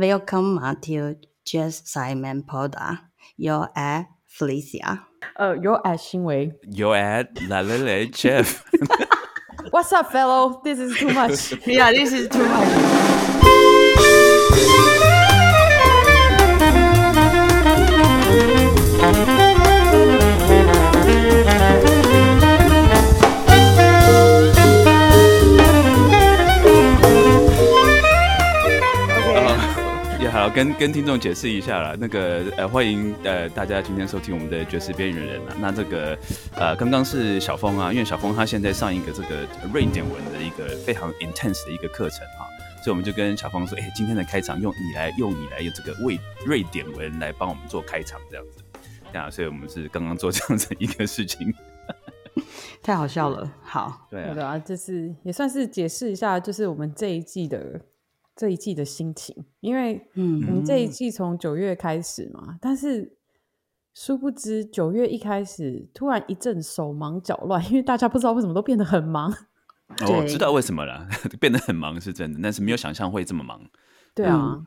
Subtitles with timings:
[0.00, 2.42] Welcome, Matthew, Just Simon
[3.36, 5.06] You're at Felicia.
[5.38, 5.82] Uh, jag
[6.62, 8.64] You're at la Lalele Jeff.
[9.70, 10.62] What's up fellow?
[10.64, 11.52] This is too much.
[11.66, 12.68] yeah, this is too much.
[30.40, 31.94] 好，跟跟听众解释一下啦。
[32.00, 35.54] 那个呃，欢迎呃大家今天收听我们的爵士边缘人啊。
[35.60, 36.18] 那这个
[36.56, 42.48] 呃，刚刚是小峰啊，因为小峰他现在上一个这个瑞典文的一个非常 intense 的一个课程啊，
[42.82, 49.18] 所以我们就跟小峰说，哎、今天的开场用你来用你来用这个瑞瑞典文来帮我们做开场这样子。
[49.18, 51.52] 啊，所以我们是刚刚做这样子一个事情。
[52.82, 53.52] 太好笑了。
[53.62, 57.78] 好，对啊，对啊，就是也算是解释一下，就是我们这一季的
[58.40, 60.42] 这一季的心情，因为嗯。
[60.48, 63.18] 我们这一季从九月开始嘛，但是
[63.92, 69.30] 殊不知九月一开始突然一阵手忙脚乱，因为大家不知道为什么都变得很忙。
[69.30, 71.06] 哦，对知道为什么了，
[71.38, 73.60] 变得很忙是真的，但是没有想象会这么忙。
[74.14, 74.64] 对啊，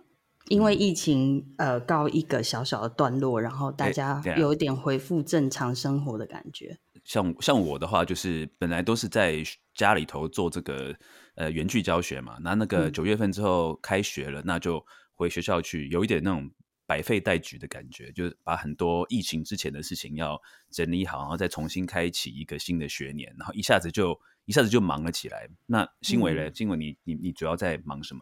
[0.49, 6.77] 因为疫情呃告一个小小的段落，然后大家有一点恢复正常生活的感觉。
[7.03, 9.41] 像像我的话，就是本来都是在
[9.73, 10.95] 家里头做这个
[11.35, 16.49] 呃远距教学嘛，那那个九月份之后开学了，那就回学校去，有一点那种
[16.85, 20.39] 百废待举的感觉，就是把很多疫情之前的事情要
[20.69, 25.49] 整理好，然后再重新开启一个新的学年，然后一下子就一下子就忙了起来。
[25.65, 28.21] 那新伟嘞，新伟你你你主要在忙什么？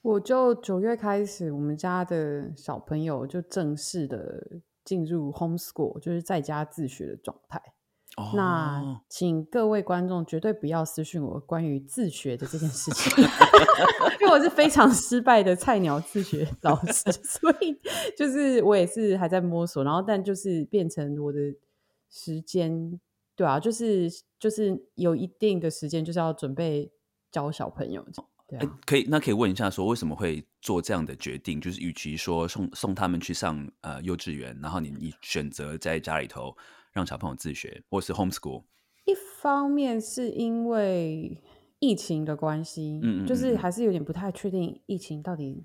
[0.00, 7.60] 我就九月开始，我们家的小朋友就正式的进入 homeschool，就是在家自学的状态。
[8.18, 8.32] 哦。
[8.34, 13.24] 那请各位观众绝对不要私讯我关于自学的这件事情，
[14.20, 17.78] 因为我是非常失败的菜鸟自学老师， 所以
[18.16, 21.38] 就是我也是还在摸索，然后但就是变成我的
[22.10, 22.98] 时间，
[23.36, 26.90] 对啊，就是就是有一定的时间就是要准备
[27.30, 28.04] 教小朋友，
[28.48, 31.60] 对哎啊，可以，那可以问一下，说为什么会做这样的决定？
[31.60, 36.56] 就是与其说送送他们去上呃幼稚园，然后你你选择在家里头
[36.92, 38.64] 让小朋友自学，或是 homeschool，
[39.04, 41.42] 一方面是因为
[41.78, 45.64] 疫情的关系，嗯嗯就是还是有点不太确定疫情到底、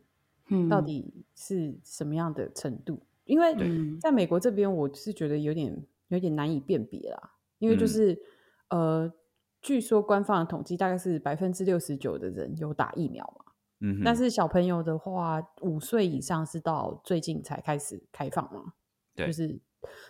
[0.50, 0.68] 嗯。
[0.68, 3.02] 到底是什么样的程度。
[3.26, 3.56] 因为
[4.00, 7.88] 在美国这边，我是觉得有点有点难以辨别啦，因为就嗯。
[7.88, 8.18] 是、
[8.70, 9.12] 呃，
[9.64, 18.74] 据说官方的统计大概是百分之六十九的人有打疫苗嘛，嗯哼，但是小朋友的话，五岁以上是到最近才开始开放嘛，
[19.16, 19.60] 对就是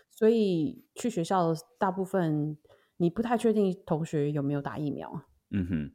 [0.09, 2.57] 所以去学校的大部分
[2.97, 5.21] 你不太确定同学有没有打疫苗。
[5.51, 5.91] 嗯哼，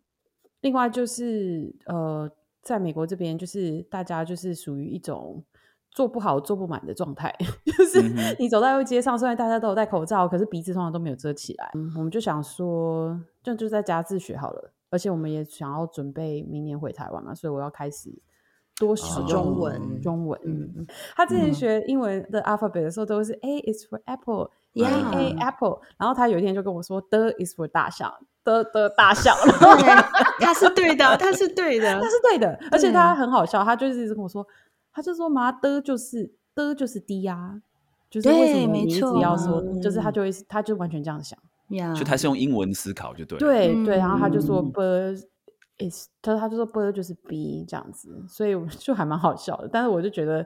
[0.61, 2.31] 另外就是呃，
[2.63, 5.45] 在美国这边，就是大家就是属于一种
[5.91, 7.35] 做不好做不满的状态，
[7.77, 8.03] 就是
[8.39, 11.71] 你走在街上，虽然大家都有戴口罩，可是鼻子通常都没有遮起来。
[11.75, 18.23] 嗯我们就想说，就就在家自学好了，而且我们也想要准备明年回台湾嘛，所以我要开始。
[18.81, 20.41] 多使哦中文中文。
[20.45, 25.81] 嗯他之前嗯学英文的 alphabet 的时候，都是 A is for apple，A Yeah A apple。
[25.97, 29.35] 然后他有一天就跟我说，The is for 大象，The 的大象。
[29.45, 29.83] 对，
[30.47, 34.47] 他是对的，他是对的 他，是对的，而且他很好笑，他就是一直跟我说，
[34.99, 37.63] 他就说嘛的，就是的，就是低呀，
[38.11, 41.39] 就是为什么你一直要说，就是他嗯就会，他就完全这样想，
[41.95, 43.39] 就他是用英文思考就对了。
[43.39, 50.45] 对对，然后他就说嗯 b is，他他就说 b 就是 B 这样子，所以 就还蛮好笑的，但是我就觉得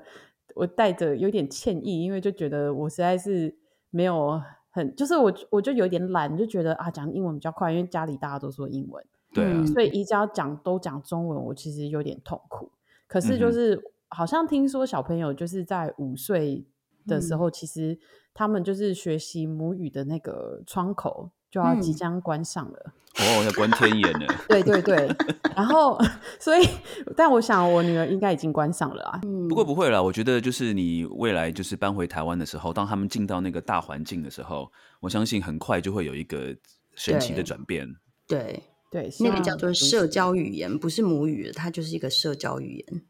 [0.54, 3.56] 我带着有点歉意，因为就觉得我实在是
[3.88, 4.38] 没有
[4.70, 9.02] 很，就是我我就有点懒，就觉得啊讲英文比较快，因为家里大家都说英文。
[9.32, 12.70] 对啊嗯，所以一家讲都讲中文，我其实有点痛苦。
[13.06, 13.78] 可是就是、
[14.14, 16.64] 好像听说小朋友就是在五岁
[17.06, 17.98] 的时候，其实
[18.34, 22.92] 他们就是学习母语的那个窗口就要即嗯将关上了。
[23.18, 24.26] 哦，要关天眼了。
[24.48, 25.14] 对对对，
[25.54, 25.98] 然后
[26.40, 26.66] 所以，
[27.14, 29.20] 但我想我女儿应该已经关上了啊。
[29.48, 34.70] 不过不会啦，我觉得就是你未来就是搬回台湾的时候，当他们进到那个大环境的时候，
[35.00, 36.56] 我相信很快就会有一个
[36.94, 37.86] 神奇的对转变。
[38.26, 43.03] 对，对，那个叫做社交语言，不是母语，它就是一个社交语言。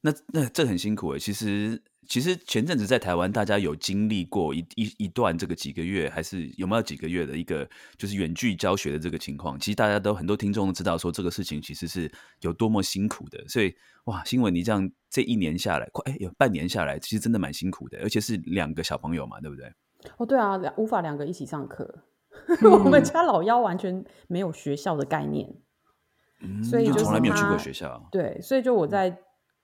[0.00, 1.18] 那那这很辛苦诶。
[1.18, 9.58] 其实其实前阵子在台湾，大家有经历过一一一段这个几个月，还是有没有几个月的一个就是远距教学的这个情况？
[9.58, 12.10] 其实大家都很多听众都知道说这个事情其实是
[12.40, 13.46] 有多么辛苦的。
[13.46, 13.74] 所以
[14.04, 19.72] 哇，新闻你这样这一年下来，快哎有半年下来，其实真的蛮辛苦的，而且是两个小朋友嘛，对不对？
[20.16, 22.04] 哦，对啊，两无法两个一起上课。
[22.62, 25.52] 嗯我们家老幺完全没有学校的概念，
[26.40, 28.08] 嗯所以就是从来没有去过他学校。
[28.10, 29.18] 对，所以就我在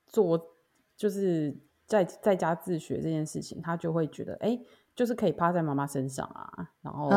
[0.07, 0.39] 做
[0.95, 1.55] 就是
[1.85, 4.59] 在在家自学这件事情，他就会觉得，哎，
[4.95, 7.09] 就是可以趴在妈妈身上啊，然后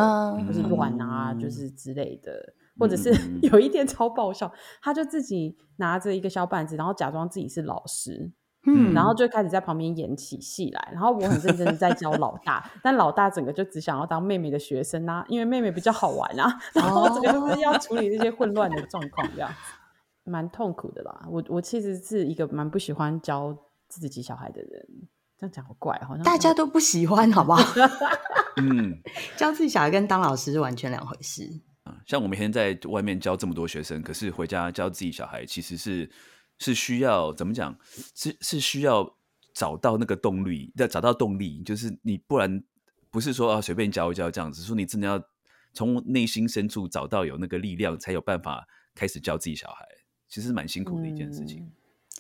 [0.47, 4.53] 就是乱啊，就是之类的，或者是有一天超爆笑，
[4.83, 8.33] 他就自己拿着一个小板子，然后假装自己是老师。
[8.67, 19.51] 嗯，然后就开始在旁边演起戏来，然后我很认真的在教老大，但老大整个就只想要当妹妹的学生啊，因为妹妹比较好玩啊，然后整个就是要处理这些混乱的状况，这样
[20.31, 21.27] 蛮痛苦的啦。
[21.29, 23.57] 我我其实是一个蛮不喜欢教
[23.89, 24.87] 自己小孩的人，
[25.37, 27.63] 这样讲好怪，好像大家都不喜欢，好不好？
[28.63, 29.01] 嗯，
[29.37, 31.51] 教自己小孩跟当老师是完全两回事
[31.83, 32.01] 啊。
[32.07, 36.11] 像我每天在外面教这么多学生，可是回家教自己小孩，其实是。
[36.63, 37.75] 是需要怎么讲？
[38.15, 39.17] 是是需要
[39.55, 42.63] 找到那个动力，要找到动力，就是你不然
[43.11, 45.19] 不是说啊随便教一教这样子，说你真的要
[45.73, 49.87] 从内心深处找到有那个力量，才有办法开始教自己小孩，
[50.31, 51.71] 其实蛮辛苦的一件事情。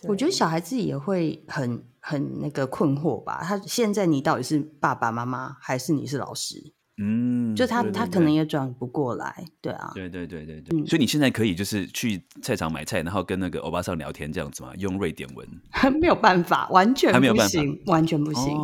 [0.02, 3.40] 我觉得小孩自己也会很很那个困惑吧？
[3.42, 6.72] 他现在你到底是爸爸妈妈，还是你是老师？
[7.02, 14.74] 嗯，就他他可能也转不过来，对啊，对对对对对，所以你现在可以就是去菜场买菜，然后跟那个欧巴桑聊天这样子嘛？
[14.76, 15.46] 用瑞典文？
[15.98, 18.54] 没有办法，完全不行，完全不行。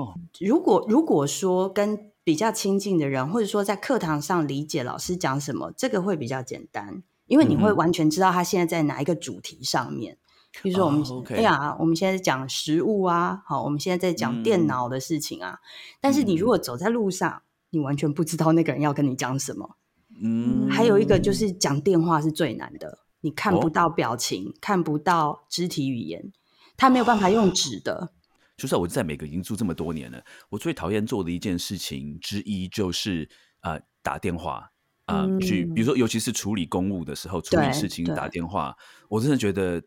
[0.41, 10.19] 如果如果说跟比较亲近的人，或者说在课堂上理解老师讲什么，这个会比较简单，因为你会完全知道他现在在哪一个主题上面。
[10.63, 15.59] 比如说我们哎呀，我们现在讲食物啊，好，我们现在在讲电脑的事情啊，
[16.01, 17.43] 但是你如果走在路上。
[17.71, 19.77] 你完全不知道那个人要跟你讲什么，
[20.23, 26.33] 嗯，还有一个就是讲电话是最难的，你看不到表情，看不到肢体语言，
[26.77, 28.13] 他没有办法用纸的。
[28.57, 33.29] 就算我在美国已经住这么多年了，我最讨厌做的一件事情之一就是
[33.61, 34.71] 啊打电话
[35.07, 38.77] 啊去，比如说尤其是处理公务的时候，处理事情打电话，
[39.09, 39.83] 我真的觉得。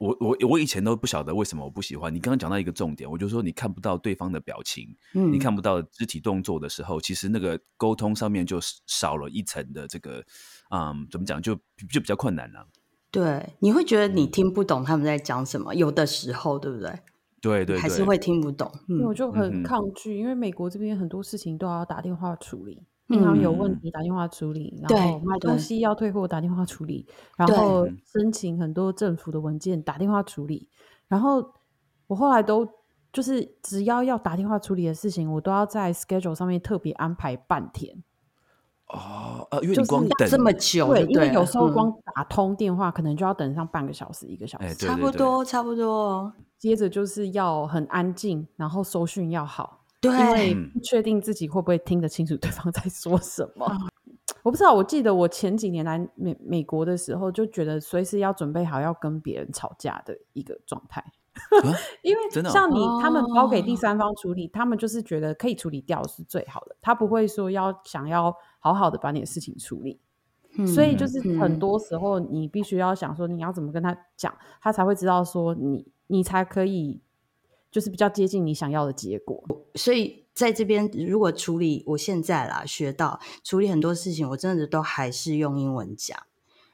[0.00, 2.18] 我我我以前都不晓得为什么我不喜欢你。
[2.18, 10.24] 刚刚讲到一个重点，我就说你看不到对方的表情，你看不到肢体动作的时候，其实那个沟通上面就少了一层的这个，
[10.70, 12.66] 嗯，怎么讲就就比较困难了。
[13.10, 16.98] 对，你会觉得你听不懂他们在讲什么，有的时候，对不对？
[17.42, 18.72] 对对，还是会听不懂。
[18.88, 22.86] 嗯，我就很抗拒，因为美国这边很多事情都要打电话处理。
[23.10, 30.68] 银行有问题打电话处理，然后买东西要退货打电话处理，然后申请很多政府的文件打电话处理，
[31.08, 31.52] 然后
[32.06, 32.66] 我后来都
[33.12, 38.02] 就是只要要打电话处理的事情，我都要在 schedule 上面特别安排半天。
[38.86, 46.32] 哦，呃，因为光等这么久，对，因为有时候光打通电话可能就要等上半个小时、一个小时，差不多，差不多。
[46.58, 49.79] 接着就是要很安静，然后收讯要好。
[50.00, 53.70] 对，因为不确定自己会不会听得清楚对方 在说什么。
[54.42, 61.04] 我不知道，我记得我前几年来美美国的时候，就觉得随时要准备好要跟别人吵架的一个状态。
[62.02, 70.00] 因为像你他们包给第三方处理，他们就是觉得可以处理掉是最好的，他不会说要想要好好的把你的事情处理。
[70.66, 77.02] 所以就是很多时候你必须要想说你要怎么跟他讲，他才会知道说你你才可以。
[77.70, 79.42] 就是比较接近你想要的结果，
[79.76, 86.18] 所以在这边如果处理，我现在啦学到处理很多事情，我真的都还是用英文讲。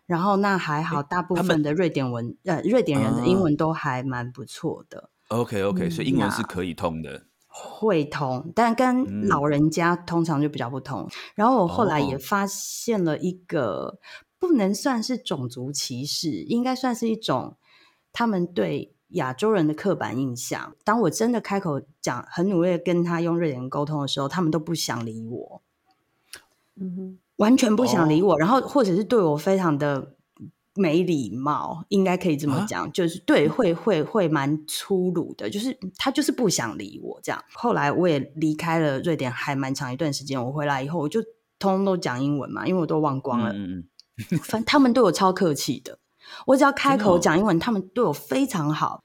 [0.07, 5.11] 然后那还好，大部分的瑞典文呃瑞典人的英文都还蛮不错的。
[5.29, 11.07] OK OK，所以英文是可以通的，会通，但跟老人家通常就比较不通。
[11.35, 13.99] 然后我后来也发现了一个，
[14.39, 17.59] 不能算是种族歧视，应该算是一种
[18.15, 18.96] 他们对。
[19.11, 20.75] 亚洲人的刻板印象。
[20.85, 25.63] 当我真的开口讲，很努力跟他用瑞典沟通的时候，他们都不想理我，
[26.75, 28.39] 嗯哼，完全不想理我。
[28.39, 30.15] 然后或者是对我非常的
[30.75, 37.43] 没礼貌，应该可以这么讲，就是对，会会会蛮粗鲁的，就是他就是不想理我这样。
[37.55, 40.45] 后来我也离开了瑞典，还蛮长一段时间。
[40.45, 41.23] 我回来以后，我就
[41.59, 43.53] 通通都讲英文嘛，因为我都忘光了。
[43.53, 43.85] 嗯
[44.31, 45.99] 嗯， 反他们对我超客气的。
[46.45, 49.03] 我只要开口讲英文，他们对我非常好，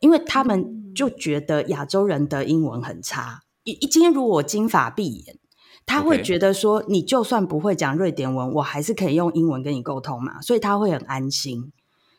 [0.00, 3.40] 因为他们就觉得亚洲人的英文很差。
[3.62, 5.38] 一今天如果我金发碧眼，
[5.86, 11.72] 他会觉得说，你就算不会讲瑞典文，我还是可以用英文跟你沟通嘛，所以他会很安心。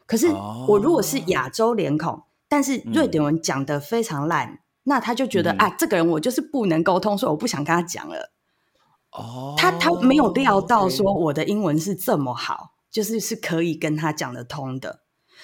[0.08, 0.28] 可是
[0.68, 8.32] 我如果是亚洲脸孔，但是瑞典文讲的非常烂，那他就觉得啊，这个人我就是不能沟通，所以我不想跟他讲了。
[9.12, 12.75] 哦，他他没有料到说我的英文是这么好。
[12.96, 15.02] 就是是可以跟他讲得通的，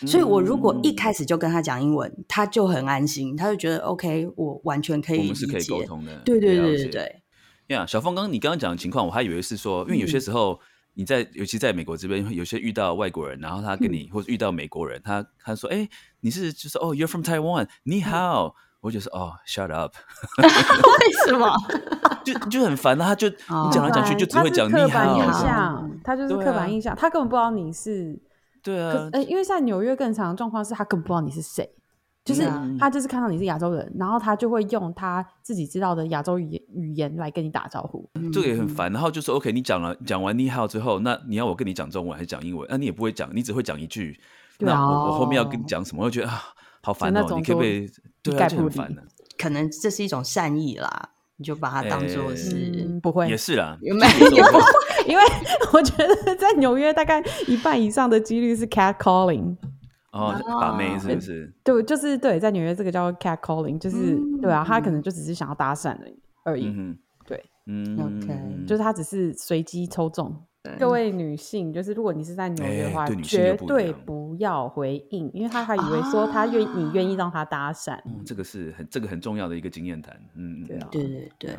[0.08, 6.22] 所以我如果一开始就跟他讲英文，他就很安心，他就觉得 OK，我完全可以我们是可以沟通的。
[6.24, 7.22] 对对对对对。
[7.68, 10.58] 呀，小峰，刚刚你刚刚讲的情况，我还以为是说，因为有些时候
[10.94, 15.90] 你在尤其在美国这边，有些遇到外国人，然后他跟你，或者遇到美国人，他他说：“哎，
[16.22, 19.94] 你是就是哦，You're from Taiwan，你好。”我就说：“哦，Shut up。
[20.42, 21.56] ”为什么？
[22.26, 23.08] 就就很烦啊！
[23.08, 28.20] 他就你讲来讲去就只会讲你刻板好，印象，他就是刻板印象，他根本不知道你是
[28.62, 29.10] 对啊。
[29.12, 31.68] 呃，因为在纽约更常的状况是他根本不知道你是谁，
[32.24, 32.48] 就是
[32.80, 38.92] 他就是看到你是亚洲人，然后他就会用他自己知道的亚洲语言语言来跟你打招呼，这个也很烦。
[38.92, 42.68] 然后就说 OK，你讲了讲完你好之后，那你要我跟你讲中文还是讲英文？
[42.70, 44.20] 那你也不会讲，你只会讲一句，
[44.60, 46.06] 那我我后面要跟你讲什么？
[46.06, 46.40] 我觉得啊，
[46.84, 47.26] 好烦哦！
[47.36, 47.90] 你可不可以
[48.24, 49.04] 对啊，就很烦的。
[49.38, 54.38] 可能这是一种善意啦，你就把它当做是不会也是啦，有没有？
[55.08, 55.24] 因为
[55.74, 59.56] 我觉得在纽约大概一半以上的几率是 cat calling
[60.12, 61.52] 哦，把妹是不是？
[61.64, 66.72] 对，就是对，在纽约这个叫 cat calling，就是对啊，他可能就只是想要搭讪而已而已，
[67.26, 70.44] 对，嗯，OK，就是他只是随机抽中。
[70.80, 78.00] 各位女性，就是如果你是在纽约的话，绝对不要回应，因为他还以为说他愿你愿意让他搭讪。
[78.06, 80.16] 嗯，这个是很这个很重要的一个经验谈。
[80.36, 81.58] 嗯，对啊，对对对。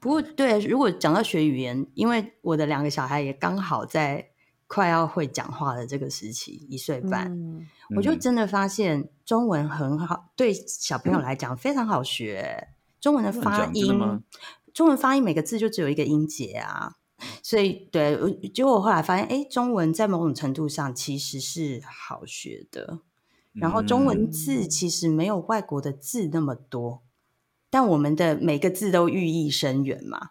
[0.00, 4.26] 不过对，如果讲到学语言，因为我的两个小孩也刚好在
[4.66, 7.34] 快要会讲话的这个时期，一岁半，
[7.96, 12.68] 我就真的发现中文很好，对小朋友来讲非常好学。
[13.00, 14.22] 中文的发音，
[14.74, 16.96] 中文发音每个字就只有一个音节啊。
[17.42, 18.16] 所以，对，
[18.48, 23.00] 结果我后来发现，哎，中文在某种程度上其实是好学的。
[23.52, 27.02] 然后，中文字其实没有外国的字那么多，
[27.68, 30.30] 但我们的每个字都寓意深远嘛。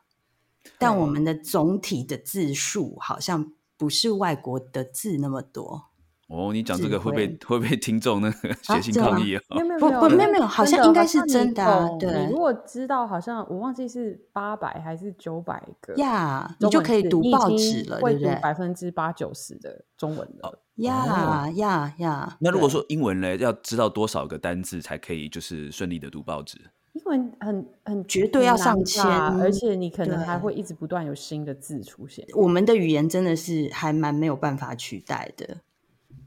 [0.77, 5.88] 但我们的总体的字数好像不是外国的字那么多。
[6.29, 9.41] 哦，你讲这个会不会会不会听众那个 写信抗议啊？
[9.49, 11.89] 没有没有不没有没有，好像应该是真的啊。
[11.99, 18.39] 对，你如果知道，好像我忘记是八百还是九百个呀，你就可以读报纸了，对不对？
[18.41, 20.59] 百分之八九十的中文了。
[20.75, 22.37] 呀呀呀！
[22.39, 26.57] 那如果说英文呢，要知道多少个单字才可以就是顺利的读报纸？
[26.93, 32.25] 英文很很绝对要上千，而且你可能还会一直不断有新的字出现。
[32.33, 35.57] 我们的语言真的是还蛮没有办法取代的。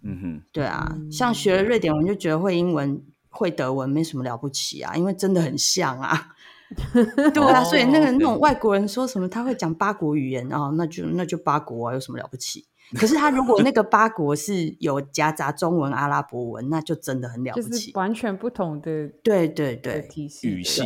[0.04, 6.34] 嗯哼，对啊，像学了瑞典文就觉得会英文、会德文没什么了不起啊，因为真的很像啊。
[7.34, 12.64] 对啊，所以那个那种外国人说什么他会讲八国语言啊，那就那就八国啊，有什么了不起？
[12.94, 20.08] 可是他如果那个八国是有夹杂中文、阿拉伯文，那就真的很了不起，完全不同的对对对
[20.42, 20.82] 语系。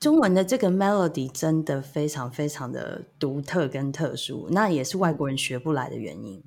[0.00, 6.42] 中文的这个 melody 真的非常非常的独特跟特殊，那也是外国人学不来的原因。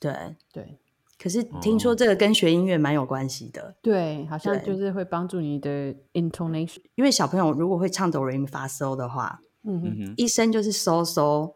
[0.00, 0.78] 对对，
[1.22, 3.76] 可是听说这个跟学音乐蛮有关系的。
[3.82, 6.80] 对，好像就是会帮助你的 intonation。
[6.94, 11.52] 因为小朋友如果会唱哆来咪发嗦的话，嗯哼，一声就是嗦嗦，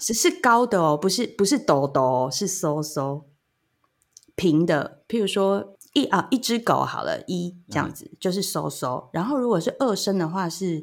[0.00, 3.22] 是是高的哦，不是不是哆哆，是嗦嗦，
[4.34, 5.02] 平的。
[5.06, 9.08] 譬如说一啊一只狗好了，一这样子就是嗦嗦。
[9.12, 10.82] 然后如果是二声的话是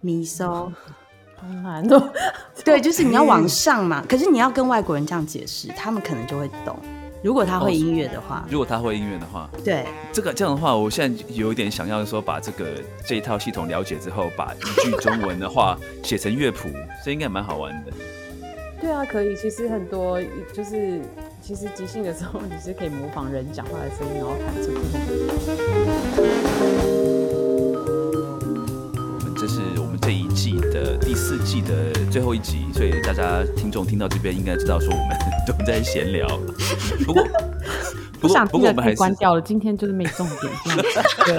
[0.00, 0.72] 咪嗦。
[1.42, 2.12] 很难的，
[2.64, 4.04] 对，就是你要往上嘛。
[4.08, 6.78] 可是你要跟外国人这样解释，他们可能就会懂。
[7.22, 12.66] 如果他会音乐的话，如果他会音乐的话，对，这个这样的话，我现在有一点想要说，把这个
[13.06, 16.68] 这一套系统了解之后，把一句中文的话写成乐谱，
[17.04, 17.92] 这应该蛮好玩的。
[18.80, 19.36] 对啊，可以。
[19.36, 20.20] 其实很多
[20.52, 21.00] 就是，
[21.40, 25.08] 其实即兴的时候，你是可以模仿人讲话的声音，然后弹出不同的。
[28.96, 29.60] 我们这是
[30.42, 36.26] 季的第四季的最后一集，所以大家听众听到这边应该知道说我们都在闲聊。
[37.06, 37.24] 不过，
[38.20, 39.40] 不过不过我们还是关掉了。
[39.40, 40.52] 今天就是没重点，
[41.26, 41.36] 对，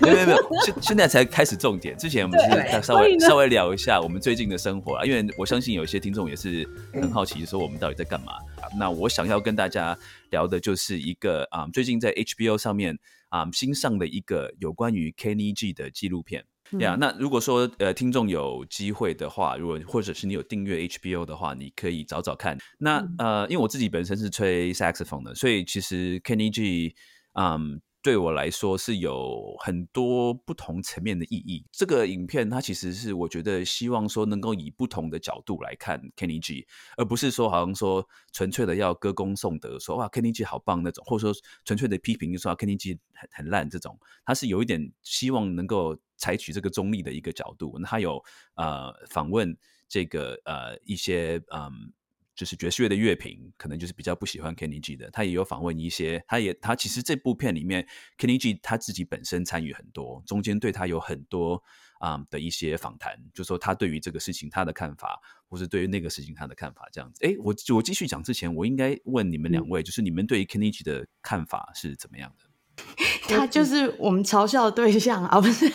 [0.00, 1.96] 没有没有没有，现现在才开始重点。
[1.96, 8.32] 之前我们是稍微稍微聊一下我们最近的生活啊，因为我相信有一些听众也是很好奇，说我们到底在干嘛。
[8.76, 9.96] 那我想要跟大家
[10.30, 12.98] 聊的就是一个啊，最近在 HBO 上面
[13.28, 16.44] 啊新上的一个有关于 Kenny G 的纪录片。
[16.80, 22.58] 呀，那如果说呃听众有机会的话，如果或者是你有订阅 HBO 的话，你可以找找看。
[22.78, 26.94] 那呃，因为我自己本身是吹 saxophone 的，所以其实 Kenny G，
[27.34, 27.80] 嗯。
[28.04, 31.64] 对我来说是有很多不同层面的意义。
[31.72, 36.66] 这个影片它其实是我觉得希望说能够以不同的角度来看 Kenny
[36.98, 43.98] 而不是说好像说纯粹的要歌功颂德，说哇 Kenny 好棒那种，或者说纯粹的批评就说 Kenny 很很烂这种。
[44.26, 47.78] 他是有一点希望能够采取这个中立的一个角度。
[47.80, 48.22] 那他有
[48.56, 49.56] 呃访问
[49.88, 51.94] 这个呃一些嗯。
[52.34, 55.10] 就是爵士乐的乐评，可能就是比较不喜欢 Kenny G 的。
[55.10, 57.86] 他也有访问一些，他也他其实这部片里面
[58.18, 61.62] ，Kenny G 他自己本身参与很多，中间对他有很多
[62.00, 67.24] 啊的一些访谈，就说他对于这个事情他的看法，或是对于那个事情他的看法这样子。
[67.24, 72.84] 哎，我我继续讲之前，我应该问你们两位，就是你们对于 Kenny G 的看法是怎么样的？
[73.28, 75.66] 他就是我们嘲笑的对象啊，不是？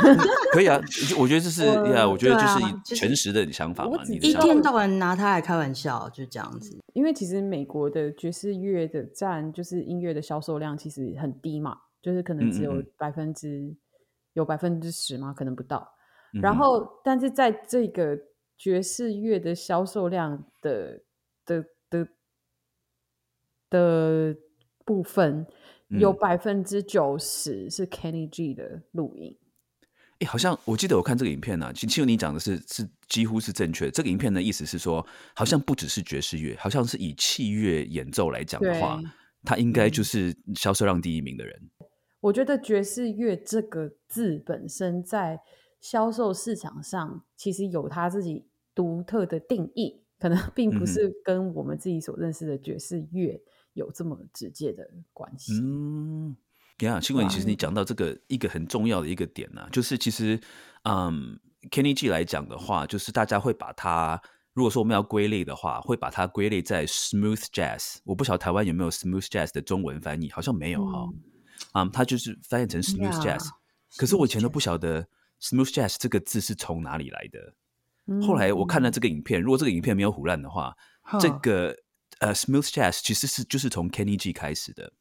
[0.52, 0.78] 可以啊，
[1.18, 4.02] 我觉得这是呀，我觉得就是诚实的想法嘛。
[4.06, 6.78] 你一天到晚拿他来开玩笑，就这样子。
[6.92, 13.74] 因为其实美国的爵士乐的占就是音乐的销售量其实很低嘛，就是可能只有百分之
[14.34, 15.88] 有百分之十嘛，可能不到。
[16.42, 18.18] 然后，但是在这个
[18.58, 21.00] 爵士乐的销售量的
[21.46, 22.06] 的的
[23.70, 24.36] 的
[24.84, 25.46] 部分。
[25.98, 29.36] 有百分之九十是 Kenny G 的录音。
[30.20, 33.90] 哎，好像我记得我看这个影片呢，其实你讲的是是几乎是正确。
[33.90, 39.00] 这个影片的意思是说，好像不只是爵士乐，好像是以器乐演奏来讲的话，
[39.42, 41.70] 他应该就是销售量第一名的人。
[42.20, 45.40] 我觉得爵士乐这个字本身在
[45.80, 53.42] 销售市场上，其实有他自己独特的定义，可能并不是跟我们自己所认识的爵士乐。
[53.74, 55.52] 有这么直接的关系。
[55.54, 56.36] 嗯，
[56.78, 60.38] 你看，新闻其实你讲到这个一个很重要的一个点呢，就是其实，
[60.82, 61.38] 嗯
[61.70, 64.20] ，Kenny G 来讲的话，就是大家会把它，
[64.52, 67.98] 如果说我们要归类的话，会把它归类在 Smooth Jazz。
[68.04, 71.08] 我不晓得台湾有没有 Smooth Jazz 的中文翻译，好像没有哈。
[71.74, 73.48] 嗯，它就是翻译成 Smooth Jazz。
[73.96, 75.06] 可是我以前都不晓得
[75.40, 77.54] Smooth Jazz 这个字是从哪里来的。
[78.26, 80.76] 后来我看了这个影片，如果这个影片没有胡乱的话，
[81.20, 81.76] 这个。
[82.22, 84.92] 呃，smooth jazz 其实是就是从 Kenny G 开始的，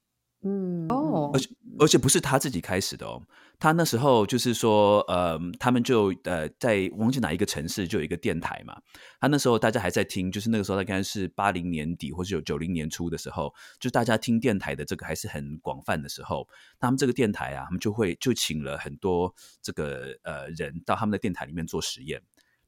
[0.43, 3.21] 嗯哦，而且而且不是他自己开始的哦，
[3.59, 8.75] 他那时候就是说，呃，他们就呃在忘记哪一个城市就有一个电台嘛，
[9.19, 16.47] 他那时候大家还在听，就是那个时候大概是八零年底或者有九零年初的时候，就大家听电台的这个还是很广泛的时候，
[16.79, 22.19] 他们这个电台啊，他们就会就请了很多这个呃人到他们的电台里面做实验。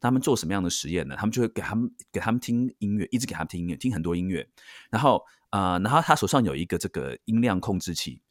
[0.04, 1.16] 他们做什么样的实验呢？
[1.18, 4.48] 他们就会给他们给他们听音乐，一直给他们听音乐，听很多音乐。
[4.92, 8.22] 然后啊，然后他手上有一个这个音量控制器，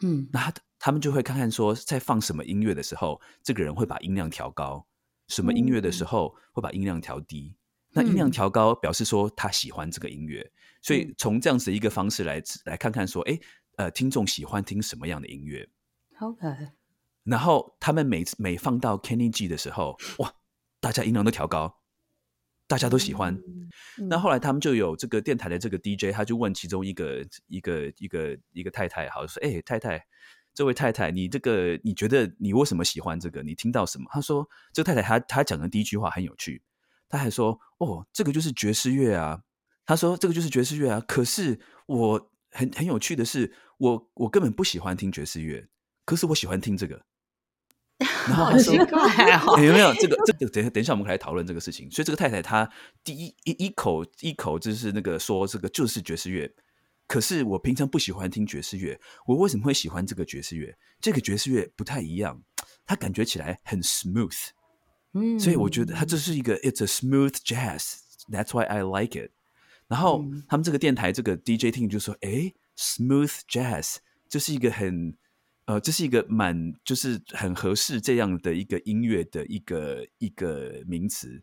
[0.00, 4.86] 嗯，那他他们就会看看说，在放什么音乐的时候，这个人会把音量调高；
[5.28, 7.54] 什么音乐的时候会把音量调低。
[7.92, 13.38] 那音量调高表示说他喜欢这个音乐，所以从这样子一个方式来来看看说，哎，
[13.76, 15.68] 呃，听众喜欢听什么样的音乐
[16.20, 16.48] ？OK。
[17.24, 20.32] 然后他们每次每放到 Kenny G 的时候，哇！
[20.80, 21.80] 大家音量都调高，
[22.66, 23.38] 大家都喜欢。
[24.08, 30.04] 那后来他们就有这个电台的这个 DJ，他就问其中一个一个一个一个太太，好说：“哎，太太，
[30.54, 33.42] 这位太太，你这个你觉得你为什么喜欢这个？
[33.42, 36.62] 你听到什么？”他说：“这个太太，她她讲的第一句话很有趣。
[37.08, 39.42] 他还说：‘哦，这个就是爵士乐啊。’
[39.84, 45.68] 他说：‘这个就是爵士乐啊。’可是我很很有趣的是，我我根本不喜欢听爵士乐，
[46.04, 47.04] 可是我喜欢听这个。”
[48.26, 48.98] 好奇怪
[49.46, 49.58] 哦！
[49.62, 50.16] 有没有 这个？
[50.26, 51.90] 这个等等一下，我们可以来讨论这个事情。
[51.90, 52.68] 所以这个太太她
[53.02, 56.52] 第一一一口一口就是那个说这个就是爵士乐。
[57.06, 60.76] 可是我平常不喜欢听爵士乐，我为什么会喜欢这个爵士乐？
[61.00, 62.40] 这个爵士乐不太一样，
[62.86, 64.50] 它感觉起来很 smooth。
[65.14, 67.96] 嗯，所以我觉得它这是一个 it's a smooth jazz。
[68.30, 69.32] That's why I like it。
[69.88, 73.96] 然后他们这个电台这个 DJ 听就说：“哎，smooth jazz，
[74.28, 75.16] 这是一个很……”
[75.70, 81.40] 呃，这是一个蛮就是很合适这样的一个音乐的一个一个名词，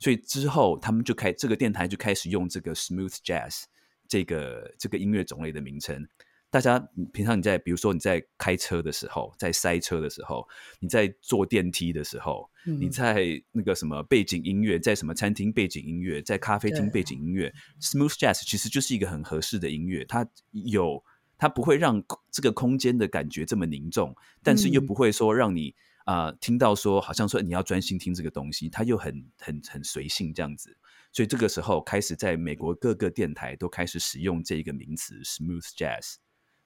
[0.00, 3.62] 所以之后他们就开这个电台就开始用这个 smooth jazz
[4.08, 6.04] 这个这个音乐种类的名称。
[6.50, 6.76] 大家
[7.12, 10.44] 平常你在比如说你在开车的时候，在塞车的时候，
[10.80, 21.00] 你在坐电梯的时候，你在那个什么背景音乐，在什么餐厅背景音乐，在咖啡厅背景音乐，smooth jazz 其实就是一个很合适的音乐，它有。
[21.38, 25.72] 它不会让这个空间的感觉这么凝重，但是又不会说让你
[26.04, 30.76] 啊听到说好像说你要专心听这个东西，它又很很很随性这样子。
[31.12, 36.16] 所以这个时候开始在美国各个电台都开始使用这一个名词 “smooth jazz”，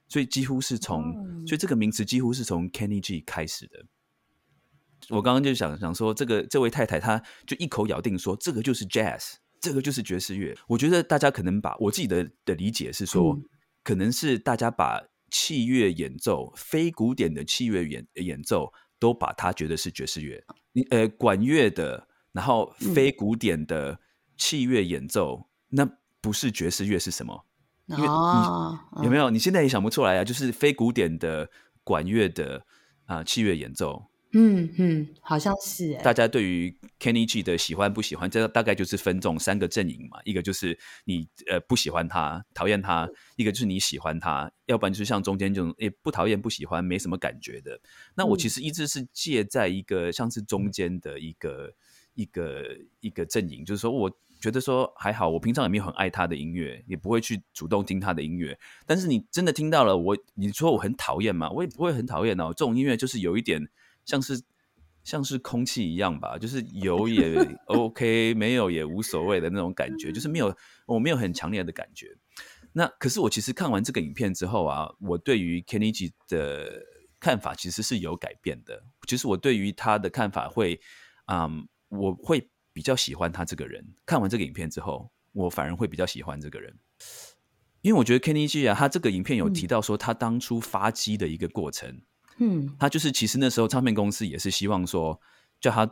[0.09, 1.13] 所以几乎是从
[1.47, 3.85] 所以这个名词几乎是从 Kenny G 开始的。
[5.11, 10.57] 我刚刚就想想说，这个这位太太她就一口咬定说这个就是 jazz，这个就是爵士乐。
[10.67, 13.39] 我觉得大家可能把我自己的的理解是说。
[13.83, 20.45] 可能是大家把器乐演奏、非古典的器乐演演奏，都把它觉得是爵士乐。
[20.73, 23.99] 你呃，管乐的，然后非古典的
[24.37, 25.89] 器乐演奏，那
[26.21, 27.47] 不是爵士乐是什么？
[27.87, 29.29] 因为你有没有？
[29.31, 30.25] 你现在也想不出来啊？
[30.25, 31.51] 就是非古典的
[31.83, 32.65] 管乐的
[33.07, 34.12] 啊器乐演奏。
[34.33, 35.95] 嗯嗯，好像是。
[36.03, 40.19] 大家对于 Kenny G 的喜欢不喜欢，这大概就是分这种三个阵营嘛。
[40.25, 47.79] 一个就是你呃不喜欢他，讨厌他；一个就是你喜欢他，要不然就是像中间这种也不讨厌不喜欢，没什么感觉的。
[48.15, 51.73] 那我其实一直是介在一个像是中间的一个
[52.15, 52.65] 一个
[53.01, 58.59] 一个阵营，就是说我觉得说还好，我平常也没有很爱他的音乐，也不会去主动听他的音乐。
[58.87, 61.51] 但是你真的听到了，我你说我很讨厌嘛？
[61.51, 62.47] 我也不会很讨厌哦。
[62.49, 63.69] 这种音乐就是有一点
[64.05, 64.43] 像是
[65.05, 67.35] 像是空气一样吧，就是有也
[67.67, 72.17] OK，没有也无所谓的那种感觉，就是没有我没有很强烈的感觉。
[72.73, 76.83] 那可是我其实看完这个影片之后啊，我对于 Kenny G 的
[77.21, 78.83] 看法其实是有改变的。
[79.07, 80.81] 其实我对于他的看法会，
[81.27, 83.95] 嗯，我会比较喜欢他这个人。
[84.07, 86.75] 看完这个影片之后，我反而会比较喜欢这个人，
[87.83, 92.03] 因为我觉得 Kenny G 啊，他这个影片有提到说他当初发迹的一个过程，嗯，
[92.79, 95.21] 他就是其实那时候唱片公司也是希望说
[95.61, 95.87] 叫他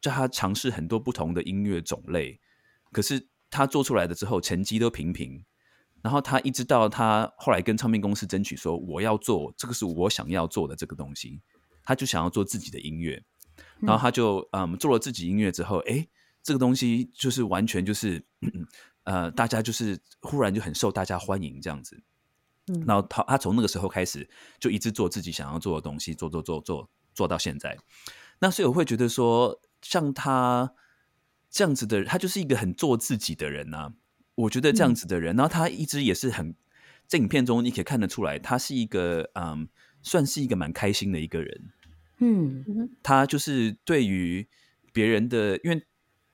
[0.00, 2.40] 叫他尝试很多不同的音乐种类，
[2.92, 5.44] 可是他做出来的之后成绩都平平。
[6.02, 11.40] 然后他一直到他后来跟唱片公司争取说，我要做这个是我想要做的这个东西，
[11.82, 13.22] 他就想要做自己的音乐。
[13.80, 16.06] 然后他就嗯做了自己音乐之后，哎，
[16.42, 18.22] 这个东西就是完全就是
[19.04, 22.02] 呃大家就是忽然就很受大家欢迎这样子。
[22.66, 27.76] 嗯，然后他他从那个时候开始就一直做自己想要做的东西，做做做做做到现在。
[28.40, 30.72] 那所以我会觉得说，像他
[31.50, 33.92] 这样子的人，他就是一个很做自己的人呐。
[34.34, 36.56] 我觉得这样子的人，然后他一直也是很
[37.06, 39.68] 在影片中你可以看得出来，他是一个嗯，
[40.02, 41.72] 算是一个蛮开心的一个人。
[42.18, 42.64] 嗯，
[43.02, 44.48] 他就是对于
[44.92, 45.86] 别人的，因为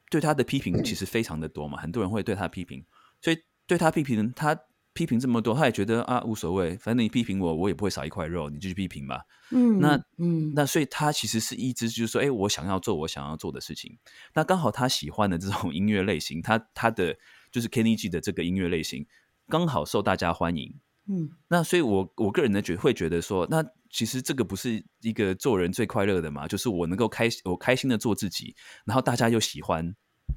[0.09, 2.85] 对他的批评 其实非常的多嘛，很多人会对他批评，
[3.21, 4.59] 所以对他批评，他
[4.92, 9.22] 批评这么多，他也觉得啊无所谓，反正你批评我，我也不会少一块肉，你就去批评吧。
[9.50, 13.98] 嗯，那嗯，那所以他其实是一直就是说，哎，我想要做我想要做的事情。
[14.35, 17.16] 那刚好他喜欢的这种音乐类型，他他的。
[17.53, 19.05] 就是 Kenny G 的这个音乐类型
[19.48, 20.72] 刚好受大家欢迎，
[21.09, 26.46] 嗯，那所以我我个人呢觉会觉得说，那其实这个不是一个做人最快乐的嘛？
[26.46, 29.85] 就是我能够开我开心的做自己，然后大家又喜欢，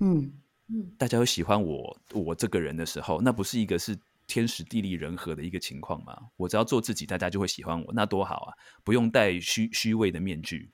[0.01, 0.33] 嗯
[0.69, 3.95] 嗯，大家又喜欢我我这个人的时候，那不是一个是
[4.33, 6.17] 天时地利人和的一个情况嘛？
[6.37, 8.49] 我只要做自己，大家就会喜欢我，那多好啊！
[8.83, 10.71] 不用戴虚虚伪的面具。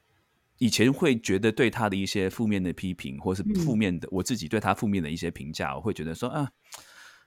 [0.60, 6.52] 以前会觉得对他的一些负面的批评，或是负面的我自己对他负面的一些评价，我会觉得说啊，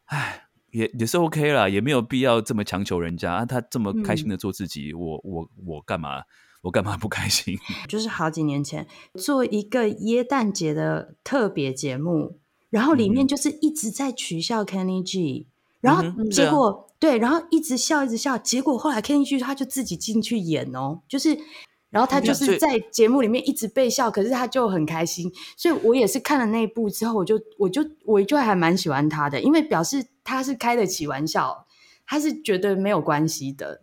[0.07, 3.45] 哎，也也是 OK 啦，也没有必要这么强求人家啊。
[3.45, 6.23] 他这么开心的做自己，我我我干嘛？
[6.63, 7.59] 我干嘛不开心？
[7.89, 12.39] 就是好几年前做一个耶诞节的特别节目，
[12.71, 15.49] 然后里面就是一直在取笑 Kenny G，
[15.83, 21.39] 然后结果对，然后一直笑一直笑，结果后来 Kenny G 他就自己进去演哦，就是。
[21.93, 31.67] 然后他就是在节目里面一直被笑，可是他就很开心，所以我也是看了那一部之后，我就我就我就还蛮喜欢他的，因为表示他是开得起玩笑，
[32.07, 33.83] 他是觉得没有关系的。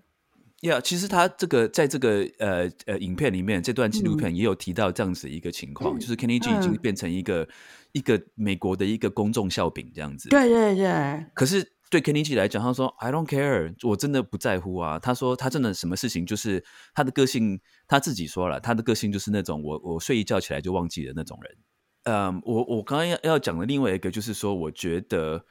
[0.62, 7.48] 呀，其实他这个在这个呃呃影片里面这段纪录片也有提到这样子一个情况，就是 Kenny G 已经变成一个
[7.92, 10.30] 一个美国的一个公众笑柄这样子。
[10.30, 11.26] 对对对。
[11.36, 11.74] 可是。
[11.90, 15.00] 对 Kenny G 来讲，他说 I don't care，我真的不在乎啊。
[15.00, 21.58] 他说他真的什么事情就是他的个性，他自己说了，他的个性就是那种我我睡一觉起来就忘记的那种人。
[22.04, 25.44] 嗯，我我刚刚要要讲的另外一个就是说，我觉得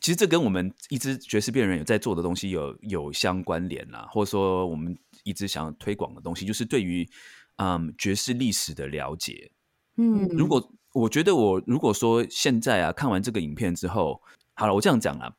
[0.00, 7.08] 其实这跟我们一支爵士辩人有在做的东西有有相关联啦，或者说我们一直想要推广的东西，就是对于
[7.56, 9.52] 嗯爵士历史的了解。
[9.96, 14.20] 嗯，如果我觉得我如果说现在啊看完这个影片之后，
[14.54, 15.32] 好了，我这样讲啊。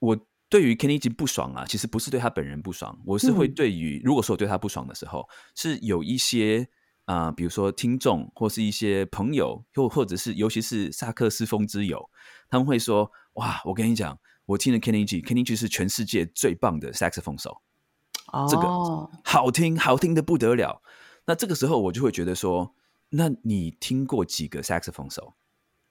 [0.00, 6.68] 我对于 Kenny G 不爽啊，其实不是对他本人不爽，我是会对于如果说我对他不爽的时候，是有一些
[7.04, 12.10] 啊，比如说听众或是一些朋友，又或者是尤其是萨克斯风之友，
[12.48, 17.62] 他们会说：“哇，我跟你讲，我听了 Kenny G，Kenny G 是全世界最棒的萨克斯风手，
[18.48, 18.62] 这个
[19.24, 20.82] 好听，好听的不得了。”
[21.26, 22.74] 那这个时候我就会觉得说
[23.10, 25.34] ：“那你听过几个萨克斯风手？”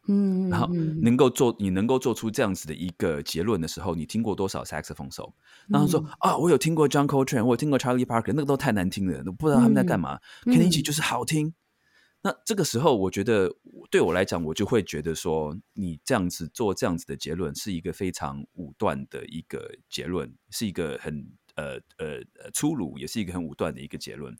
[0.07, 0.67] 嗯，然后
[1.01, 5.35] 能够做你能够做出这样子的一个结论的时候，你听过多少萨克斯风手？
[5.67, 10.19] 然后说啊，我有听过 John Coltrane，我有听过 Charlie Parker，那个都太难听了，都不知道他们在干嘛。
[10.45, 11.53] Kenny G 就是好听。
[12.23, 13.53] 那这个时候，我觉得
[13.91, 24.35] 对我来讲，我就会觉得说，你这样子做这样子的结论是一个非常武断的一个结论，是一个很呃呃粗鲁，也是一个很武断的一个结论。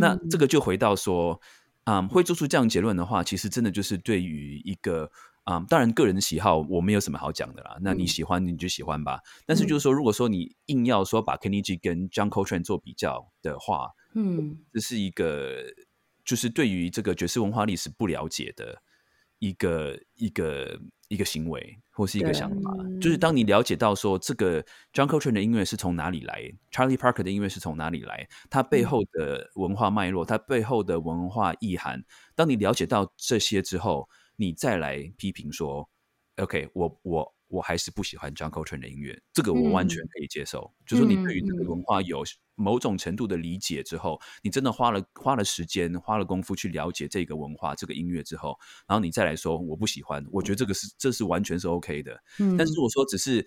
[0.00, 1.40] 那这个就回到说。
[1.84, 5.10] 啊，会做出这样结论的话，其实真的就是对于一个
[5.44, 7.76] 啊，当然个人的喜好我没有什么好讲的啦。
[7.80, 9.20] 那你喜欢你就喜欢吧。
[9.46, 15.62] 但是就是说，如果说你硬要说把 Kenny G 跟 John Coltrane 做比较的话，嗯，这是一个
[16.24, 18.82] 就是对于这个爵士文化历史不了解的
[19.38, 32.04] 一个一个一个行为或是一个想法，就是当你了解到说这个 John Coltrane 的音乐是从哪里来，Charlie Parker 的音乐是从哪里来，它背后的文化脉络，它背后的文化意涵，
[32.34, 35.88] 当你了解到这些之后，你再来批评说
[36.36, 37.34] ，OK，我我。
[37.48, 40.74] 我还是不喜欢 John Coltrane 的音乐，这个我完全可以接受。
[40.84, 52.18] 就说你对于这个文化有某种程度的理解之后，你真的花了花了时间、花了功夫去了解这个文化、这个音乐之后，然后你再来说我不喜欢，我觉得这个是这是完全是 OK 的。
[52.58, 53.46] 但是如果说只是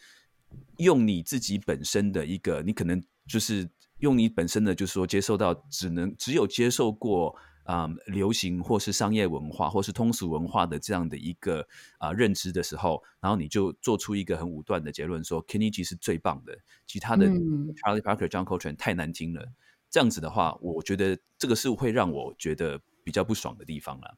[0.78, 7.36] 用你自己本身的一个，你可能就是用你本身的，就是说接受到只能只有接受过。
[7.68, 19.46] 啊，流行或是商业文化，或是通俗文化的这样的一个啊认知的时候，然后你就做出一个很武断的结论，说 Kenny G 是最棒的，其他的 Charlie Parker、John Coltrane 太难听了。
[19.90, 24.18] 这样子的话，我觉得这个是会让我觉得比较不爽的地方了。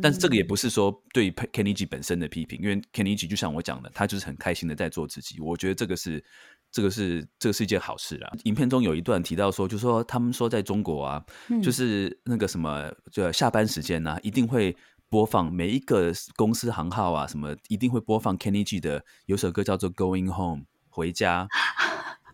[0.00, 5.40] 但是这个也不是说对 Kenny G 本身的批评，因为 Kenny G 就像我讲的，他就是很开心的在做自己。
[5.40, 6.24] 我觉得这个是。
[6.72, 8.32] 这个是这个是一件好事啊！
[8.44, 11.22] 影片中有一段提到说，就说他们说在中国啊，
[11.62, 14.74] 就是那个什么，就下班时间呢，一定会
[15.10, 21.46] 播放每一个公司行号啊，什么一定会播放 Kenny G 的有首歌叫做《Going Home》回家。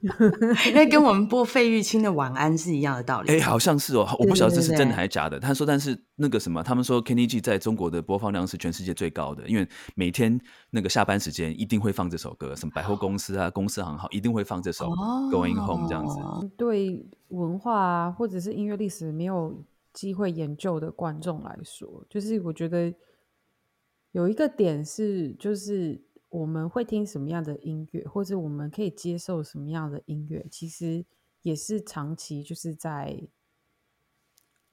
[0.75, 3.33] 那跟我们播费玉清的晚安是一样的道理。
[3.33, 5.41] 哎，好像是哦，我不晓得这是真的还是假的。
[5.41, 14.87] 他说，但是那个什么，他们说 Kenny G 在中国的播放量是全世界最高的，因为每天那个下班时间一定会放这首歌，什么百货公司啊、公司行号一定会放这首
[15.33, 16.17] Going Home 这样子。
[16.57, 22.95] 对文化啊或者是音乐历史没有机会研究的观众来说，就是我觉得
[24.13, 26.01] 有一个点是，就是。
[26.29, 31.05] 我们会听什么样的音乐，或者我们可以接受什么样的音乐，其实
[31.43, 33.19] 也是长期就是在，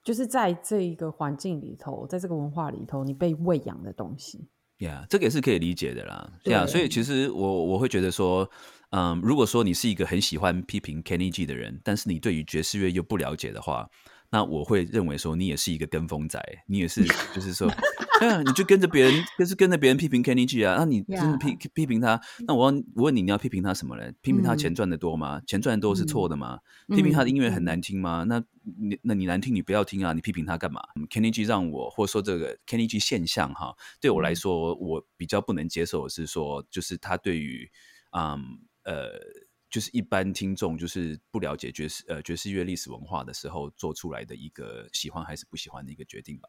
[0.04, 4.50] 就是在这一个环境里头，在这个文化里头，你被喂养的东西。
[4.80, 6.34] 呀，这个也是可以理解的啦。
[6.44, 8.50] 对啊，所以其实我我会觉得说，
[8.90, 13.90] 嗯，如果说你是一个很喜欢批评 Kenny G 的人，但是你对于爵士乐又不了解的话。
[14.32, 17.70] 那我会认为说，你也是一个跟风仔，你也是， 就是说，
[18.20, 24.14] 对啊，你就跟着别人，就是跟着别人批评 Kenny G 啊，那你真的批批评他，那我我问你，你要批评他什么嘞？
[24.22, 25.42] 批评他钱赚的多吗？
[25.46, 26.60] 钱赚的多是错的吗？
[26.88, 28.24] 批评他的音乐很难听吗？
[28.28, 28.44] 那
[28.80, 37.70] 你那你难听，你不要听啊，你批评他干嘛？Kenny G 让我，或者说这个 Kenny G 现象哈，对我来说，我比较不能接受的是说，就是他对于，
[38.12, 39.20] 嗯呃。
[39.68, 46.48] 就是一般听众就是不了解爵士呃爵士乐历史文化的时候做出来的一个喜欢还是不喜欢的一个决定吧。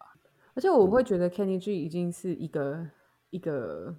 [0.57, 2.85] 而且我会觉得 Kenny G 已经是一个
[3.31, 3.95] 一个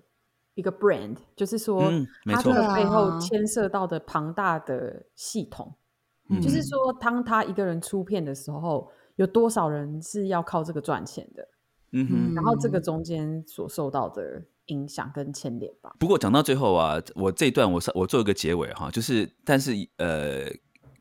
[0.56, 1.90] 一个 brand，就是说
[2.26, 5.74] 它的背后牵涉到的庞大的系统，
[6.42, 11.48] 就是说当他一个人出片的时候，有多少人是要靠这个赚钱的？
[11.94, 14.44] 嗯哼，然后这个中间所受到的。
[14.68, 15.96] 影响跟牵连吧。
[15.98, 20.44] 不过讲到最后啊，我这一段我我做一个结尾哈，就是但是呃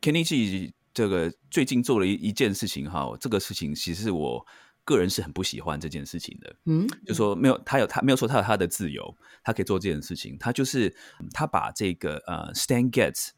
[0.01, 4.47] ，Kenny G 这个最近做了一一件事情哈，这个事情其实我
[4.87, 6.57] 个人是很不喜欢这件事情的。
[6.65, 10.39] 嗯，就说没有他有他没有说他有他的自由，他可以做这件事情。
[10.41, 10.97] 他就是
[11.35, 13.33] 他把这个呃 Stan Getz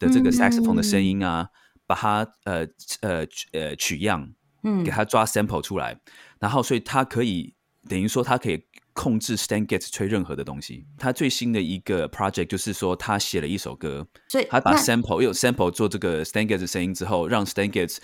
[0.00, 1.50] 的这个 saxophone 的声音啊，
[1.86, 2.66] 把它呃
[3.02, 6.00] 呃呃取样，嗯，给他抓 sample 出来，
[6.40, 7.54] 然后所以他可以
[7.88, 8.64] 等于说他可以。
[8.96, 10.86] 控制 Stan Getz 吹任何的东西。
[10.96, 17.98] 他最新的一个 project 就是说，他写了一首歌，所以他把 sample 用 sample 做这个 Stan Getz 的声音之后，让 Stan Getz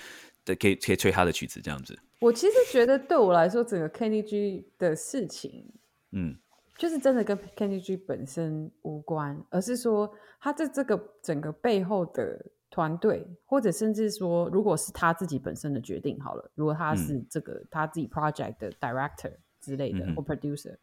[0.44, 1.96] 的可以可以吹他的曲子，这样子。
[2.20, 5.72] 我其实觉得对我来说，整个 Kenny G 的事情，
[6.12, 6.36] 嗯，
[6.78, 19.32] 就是真的跟 Kenny G 本身无关，而是说他在这个整个背后的团队，或者甚至说，如果是他自己本身的决定好了，如果他是这个他自己 project 的 director。
[19.62, 20.74] 之类的，或 producer，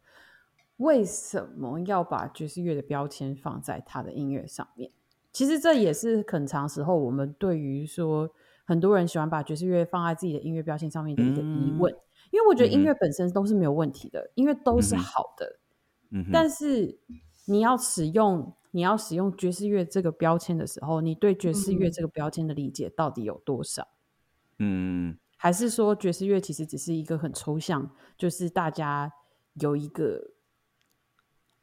[0.76, 4.88] 为什么要把爵士乐的标签放在他的音乐上面？
[5.32, 8.30] 其实这也是很长时候我们对于说
[8.68, 11.90] 很多人喜欢把爵士乐放在自己的音乐标签上面的一个疑问。
[12.30, 15.58] 因为我觉得音乐本身都是没有问题的，音乐都是好的。
[16.10, 16.98] 嗯，但是
[17.46, 23.88] 你要使用你要使用爵士乐这个标签的时候，你对爵士乐这个标签的理解到底有多少？
[24.58, 25.16] 嗯。
[25.38, 29.10] 还是说爵士乐其实只是一个很抽象，就是大家
[29.54, 30.32] 有一个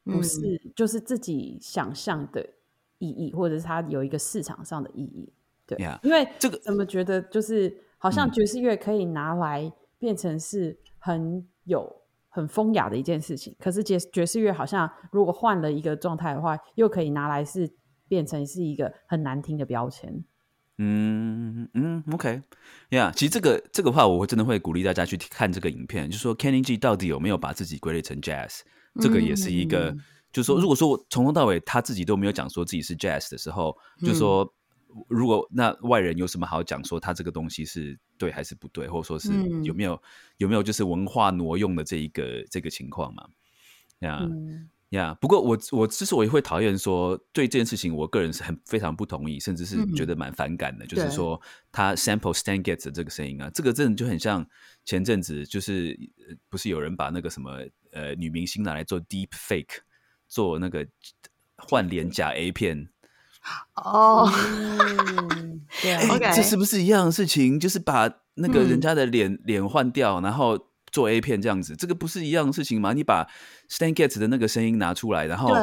[0.04, 2.50] 不是就是自己想象的
[2.98, 5.32] 意义，或者是它有一个市场上的意义。
[5.68, 11.92] 对，因为这个怎么觉得就是好像爵士乐可以拿来变成是很有
[12.30, 17.72] 很风雅的一件事情，可是爵爵士乐好像如果换了一个状态的话，又可以拿来是
[18.08, 20.24] 变成是一个很难听的标签。
[20.78, 28.60] 嗯嗯，OK，Yeah，其实这个这个话，我真的会鼓励大家去看这个影片，就说 Kenny G 到底有没有把自己归类成 Jazz，
[29.00, 29.96] 这个也是一个，
[30.34, 34.54] 就是说，如果说我从头到尾他自己都没有讲说自己是 Jazz 的时候，就说
[35.08, 39.32] 如果那外人有什么好讲说他这个东西是对还是不对，或者说是
[39.64, 40.02] 有没有
[40.38, 43.28] 有没有就是文化挪用的这一个这个情况嘛？
[44.00, 44.28] 呀。
[44.90, 50.86] 呀，不过我我之所以会讨厌说对这件事情，我个人是很非常不同意，甚至是觉得蛮反感的。
[50.86, 54.48] 就是说他 sample Stan Getz 的这个声音啊，这个真的就很像
[54.86, 56.00] 前阵子就是
[56.50, 57.60] 不是有人把那个什么
[57.92, 59.80] 呃女明星拿来做 deep fake，
[60.30, 60.88] 做那个
[61.58, 62.88] 换脸假 A 片。
[63.76, 64.32] 哦，
[65.82, 67.60] 对，这是不是一样的事情？
[67.60, 70.68] 就是把那个人家的脸脸换掉，然后。
[70.92, 72.94] 做 A 片这样子，这个不是一样的事情吗？
[72.94, 73.28] 你把
[73.70, 75.54] Stan Getz 的那个声音拿出来，然后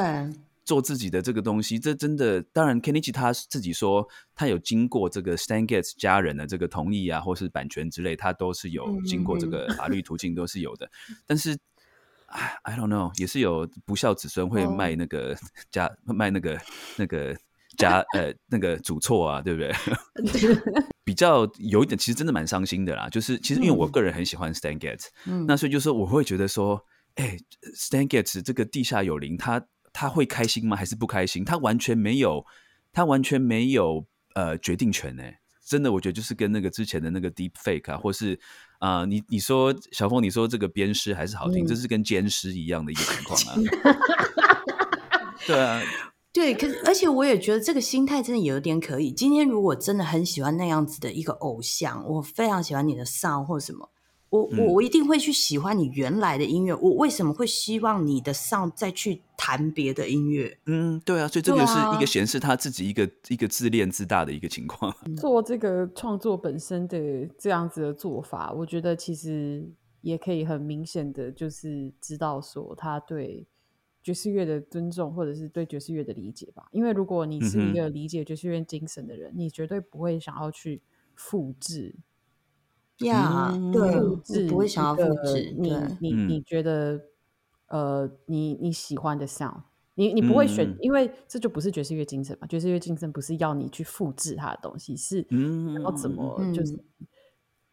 [0.63, 10.87] 做自己的这个东西，这真的当然 G 他自己说他有经过这个 Stan Getz 家人的这个同意啊，或是版权之类，他都是有经过这个法律途径都是有的。
[11.27, 11.57] 但是
[12.65, 15.35] ，I don't know，也是有不孝子孙会卖那个
[15.71, 16.61] 家卖那个
[16.99, 17.35] 那个。
[17.77, 19.73] 加呃那个主错啊，对不对？
[21.05, 23.09] 比较有一点，其实真的蛮伤心的啦。
[23.09, 25.07] 就是其实因为我个人很喜欢 Stan Getz，
[25.47, 26.81] 那所以就是我会觉得说，
[27.17, 27.37] 哎
[27.77, 30.77] ，Stan Getz 这个地下有灵，他他会开心吗？
[30.77, 31.45] 还是不开心？
[31.45, 32.45] 他完全没有，
[32.93, 35.25] 他完全没有呃决定权呢。
[35.65, 38.39] 真的，我觉得就是跟那个之前的那个 Deep Fake 啊，或是
[38.79, 43.57] 啊，你你说小凤，你说这个鞭尸还是好听，这是跟奸尸一样的一个情况啊。
[45.47, 45.83] 对啊。
[46.33, 49.13] 对，可是而且我也觉得这个心态真的有点可以。
[49.13, 53.91] 今天如果真的很喜欢那样子的一个偶像，我非常喜欢你的 sound 或什么，
[54.31, 56.75] 我我我一定会去喜欢你原来的音乐。
[56.75, 60.57] 我为什么会希望你的 sound 再去弹别的音乐？
[60.65, 64.91] 嗯，对啊，所以这个是一个显示他自己一个一个自恋自大的一个情况。
[65.21, 73.47] 做这个创作本身的这样子的做法，我觉得其实也可以很明显的就是知道说他对。
[74.03, 76.67] 爵士乐的尊重，或者是对爵士乐的理解吧。
[76.73, 80.83] 因为如果你是一个理解爵士乐精神的人，你绝对不会想要去
[81.15, 81.95] 复制。
[82.99, 85.55] 呀，对，复制不会想要复制。
[85.57, 87.01] 你你你觉得，
[87.69, 89.63] 呃，你你喜欢的 sound，
[89.95, 92.47] 你你不会选，因为这就不是爵士乐精神嘛。
[92.47, 95.27] 爵士乐精神不是要你去复制它的东西，是
[95.75, 96.79] 然后怎么就是。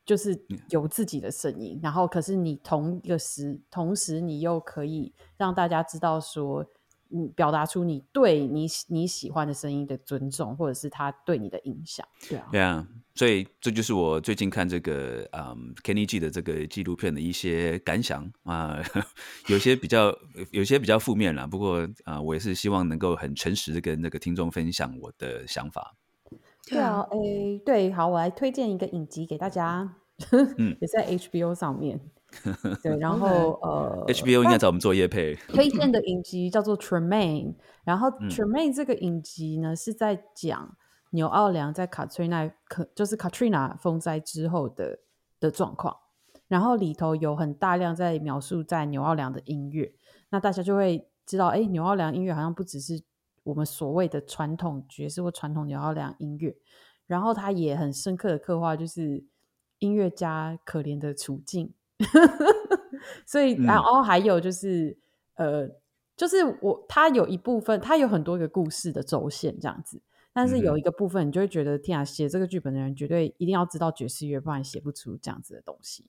[0.10, 0.36] 就是
[0.72, 6.66] 有自己的声音，然后可是你同一个时，同时你又可以让大家知道说，
[7.10, 18.82] 你，表达出你对你你喜欢的声音的尊重，或者是他对你的影响，对啊，对啊，所以这就是我最近看这个嗯 Kenny G 的这个纪录片的一些感想啊，
[19.48, 20.12] 有些比较
[20.50, 25.96] 有些比较负面啦，不过啊，我也是希望能够很诚实的跟那个听众分享我的想法。
[26.70, 29.96] 对啊，诶，对，好，我来推荐一个影集给大家，
[30.80, 32.00] 也在 HBO 上面。
[32.84, 35.34] 对，然 后呃，HBO 应该找我们做业配。
[35.48, 37.54] 推荐的影集叫做《Tremaine
[37.84, 40.78] 》，然后《Tremaine》这个影集呢是在讲
[41.12, 45.00] 纽奥良在 Katrina 可就是 Katrina 风灾之后的
[45.40, 45.96] 的状况，
[46.48, 49.92] 然后里头有很大量在描述在纽奥良的音乐，
[50.30, 53.02] 那大家就会知道，哎，纽奥良音乐好像不只是。
[53.44, 56.56] 我们所谓的传统爵士或传统纽奥良音乐，
[57.08, 59.24] 然后他也很深刻的刻画，就是
[59.80, 61.74] 音乐家可怜的处境。
[63.26, 64.98] 所以，然后还有就是，
[65.36, 65.70] 呃，
[66.16, 70.02] 就是我他有一部分，他有很多个故事的轴线这样子，
[70.34, 76.06] 但是有一个部分，你就会觉得，天啊，写这个剧本的人绝对一定要知道爵士乐，不然写不出这样子的东西。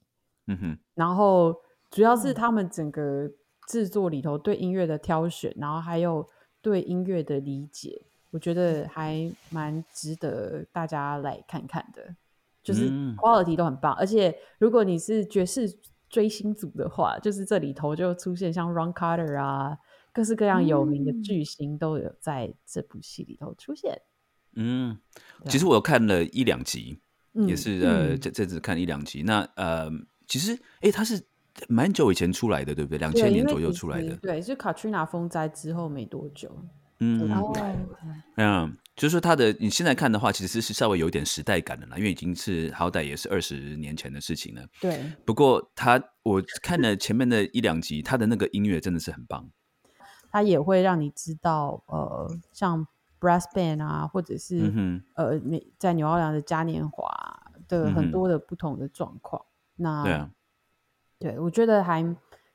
[0.47, 0.77] 嗯哼。
[0.93, 1.55] 然后
[1.89, 3.31] 主要是他们整个
[3.67, 6.27] 制作里头对音乐的挑选，然后还有。
[6.61, 12.15] 对音乐的理解，我觉得还蛮值得大家来看看的，
[12.63, 13.93] 就是 quality 都很棒。
[13.95, 15.77] 而且如果你是爵士
[16.09, 19.77] 追星族的话，就是这里头就出现像 Ron Carter 啊，
[20.13, 24.01] 各式各样有名的巨星都有在这部戏里头出现。
[24.55, 24.97] 嗯，
[25.47, 26.99] 其实我看了一两集，
[27.33, 29.23] 也是呃这这次看一两集。
[29.23, 29.89] 那呃，
[30.27, 31.23] 其实哎，他是。
[31.67, 32.97] 蛮久以前出来的，对不对？
[32.97, 36.49] 两千年左右出来的，对，是卡 n 娜风灾之后没多久。
[36.99, 37.27] 嗯，
[38.37, 44.61] 嗯，就是说他的你现在看的话，其实是稍微有点时代感的啦，因为已经是好歹也是二十年前的事情了。
[44.79, 49.49] 对，不过他我看了前面的一两集，他的那个音乐真的是很棒。
[50.29, 52.87] 他也会让你知道，呃，像
[53.19, 54.71] brass band 啊，或者是
[55.15, 55.41] 呃，
[55.79, 57.11] 在纽奥良的嘉年华
[57.67, 59.43] 的很多的不同的状况。
[59.75, 60.29] 那
[61.21, 62.03] 对我觉得还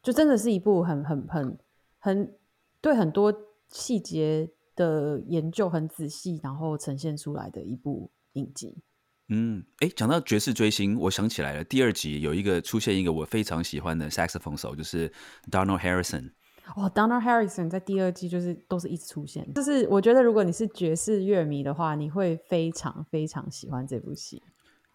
[0.03, 1.59] 就真的是一部很很很
[2.01, 2.35] 很
[2.81, 3.33] 对很多
[3.69, 8.83] 细节的研究很仔细，然后呈现出来的一部影集。
[9.29, 15.11] 嗯，哎，讲到爵士追星，我想起来了，第二集有一个出现一个我非常喜欢的 saxophone 手，就是
[15.51, 16.33] Donald Harrison。
[16.75, 24.43] 哦，Donald Harrison 在第二季就是都是一直出现，就是我觉得如果你是爵士乐迷的话，你会非常非常喜欢这部戏。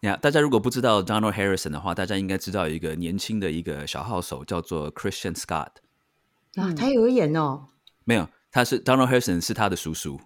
[0.02, 5.70] 呀，大家如果不知道 Donald Harrison 的话，大家应该知道一个年轻的一个小号手叫做 Christian Scott。
[6.54, 7.68] 啊，他有演哦？
[8.04, 10.20] 没有，他是 Donald Harrison 是他的叔叔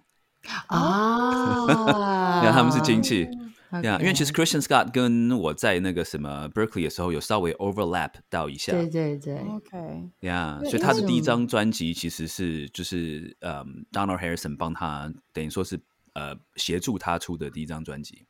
[0.67, 3.27] 啊， 呀，他们是亲戚。
[3.83, 8.71] 呀，因为其实 Christian Scott 跟我在那个什么 Berkeley 的时候有稍微 overlap 到一下。
[8.71, 15.77] 对对对，OK，呀对所以他的第一张专辑其实是就是呃 Donald Harrison 帮他等于说是
[16.13, 18.25] 呃协助他出的第一张专辑。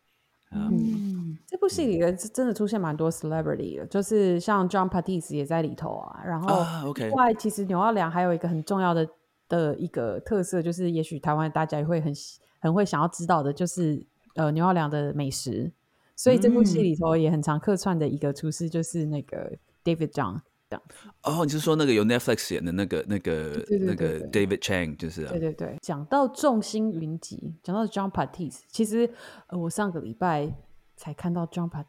[0.52, 6.22] 嗯，这部戏里的真的出现蛮多 celebrity 的，就是像 John Patisse 也在里头啊。
[6.26, 9.08] 然后啊，OK 另外其实纽奥良还有一个很重要的
[9.50, 12.14] 的一个特色，就是也许台湾大家也会很
[12.60, 14.02] 很会想要知道的，就是
[14.36, 15.72] 呃纽奥良的美食。
[16.16, 19.52] 所以这部戏嗯里头也很常客串的一个厨师就是那个
[19.84, 20.40] David John
[20.70, 20.84] 这样。
[21.24, 29.10] 哦，你是说那个有 Netflix 演的那个那个那个 David Chang 就是啊对对对，讲到众星云集，讲到 John Patisse，其实
[29.48, 30.54] 呃我上个礼拜
[30.96, 31.86] 才看到 John Pat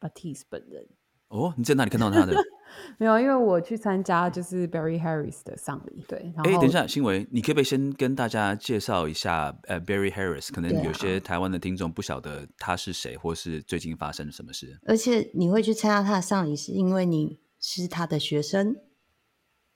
[0.00, 0.86] Patisse 本人。
[1.28, 2.34] 哦，你在哪里看到他的？
[2.98, 10.52] 没有，因为我去参加就是 Barry Harris 的丧礼，对，然哎，后等一下，新维，你可不可以先跟大家介绍一下呃 Barry Harris？
[10.52, 14.76] 可能有些台湾的听众不晓得他是谁，或是最近发生了什么事。
[14.86, 18.76] 而且你会去参加他的丧礼，是因为你是他的学生，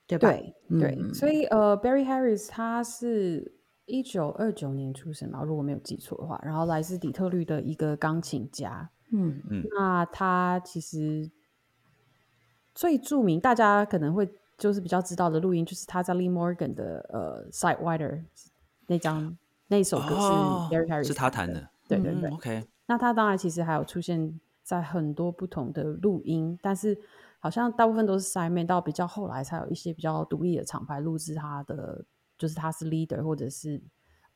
[0.07, 0.29] 对吧？
[0.29, 3.55] 对对，嗯所以呃，Barry Harris 他是
[3.85, 8.89] 一九二九年出生嘛，如果没有记错的话，然后来自底特律的一个钢琴家。
[9.11, 11.29] 嗯嗯那他其实
[12.73, 14.27] 最著名，大家可能会
[14.57, 18.23] 就是比较知道的录音，就是他在 Lee Morgan 的呃 Sidewinder
[18.87, 21.69] 那张那首歌是哦 Barry Harris 是他弹的。
[21.87, 22.29] 对对对。
[22.31, 26.97] 嗯，OK，那他当然其实还有出现在很多不同的录音，但是
[27.45, 32.03] 好像大部分都是 Simon，到比较后来才有一些比较独立的厂牌录制他的，
[32.39, 33.79] 就是他是 leader 或者是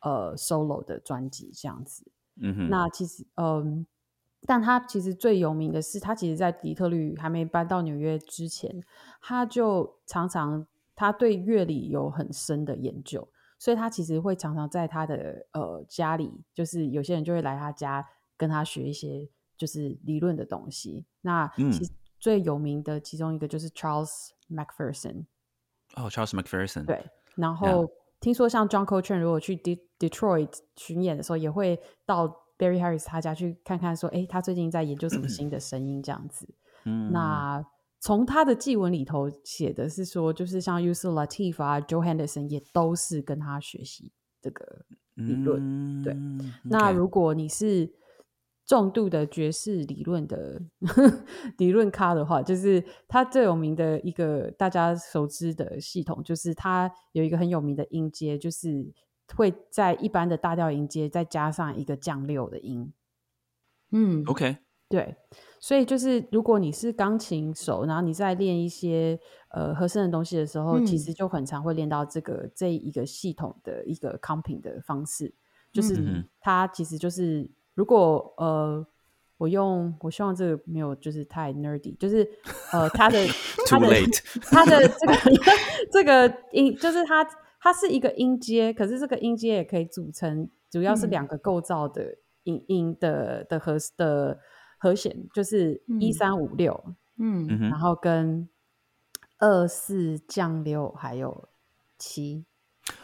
[0.01, 2.05] 呃 solo 的专辑这样子。
[2.39, 3.83] 嗯哼，那其实嗯，
[4.45, 8.83] 但他其实最有名的是，他其实在底特律还没搬到纽约之前，
[9.19, 18.07] 他就常常他对乐理有很深的研究，所以他其实会常常在他的呃家里，就是有些人就会来他家
[18.37, 21.07] 跟他学一些就是理论的东西。
[21.21, 25.25] 那嗯其实最有名的其中一个就是 Charles Macpherson，
[25.95, 27.03] 哦，Charles Macpherson 对，
[27.35, 27.89] 然后
[28.19, 36.47] 听说像 John Coltrane 如果去 De Detroit 巡演的时候，也会到 Barry Harris 他家去看看，说，哎，他最近在研究什么新的声音这样子。
[36.83, 37.65] 嗯，那
[38.01, 44.11] 从他的祭文里头写的是说，就是像 Yusuf Latif 啊、Joe Henderson 也都是跟他学习
[44.41, 46.03] 这个理论。
[46.03, 47.91] 对嗯那如果你是
[48.69, 50.61] 重度的爵士理论的
[51.57, 58.93] 理论咖的话，就是他最有名的一个大家熟知的系统，就是他有一个很有名的音阶，就是
[59.35, 62.93] 会在一般的大调音阶再加上一个降六的音。
[63.89, 64.57] 嗯 OK，
[64.87, 65.15] 对，
[65.59, 75.33] 所以就是如果你是钢琴手，然后你在练一些呃和声的东西的时候，其嗯实就很常会练到这个这一个系统的一个 comping 的方式，
[75.71, 77.49] 就是它其实就是
[77.79, 78.85] 如果呃
[79.37, 82.29] 我用我希望这个没有就是太 nerdy，就是
[82.73, 83.25] 呃它的
[83.69, 84.19] 它 Too 的 late
[84.51, 85.13] 它的这个
[85.89, 87.25] 这个音就是它
[87.61, 94.37] 它是一个音阶，可是这个音阶也可以组成，主要是嗯两个构造的音音的的和的
[94.77, 96.83] 和弦，就是一嗯三五六，
[97.17, 98.49] 嗯然后跟
[99.37, 101.47] 二四降六还有
[101.97, 102.43] 七。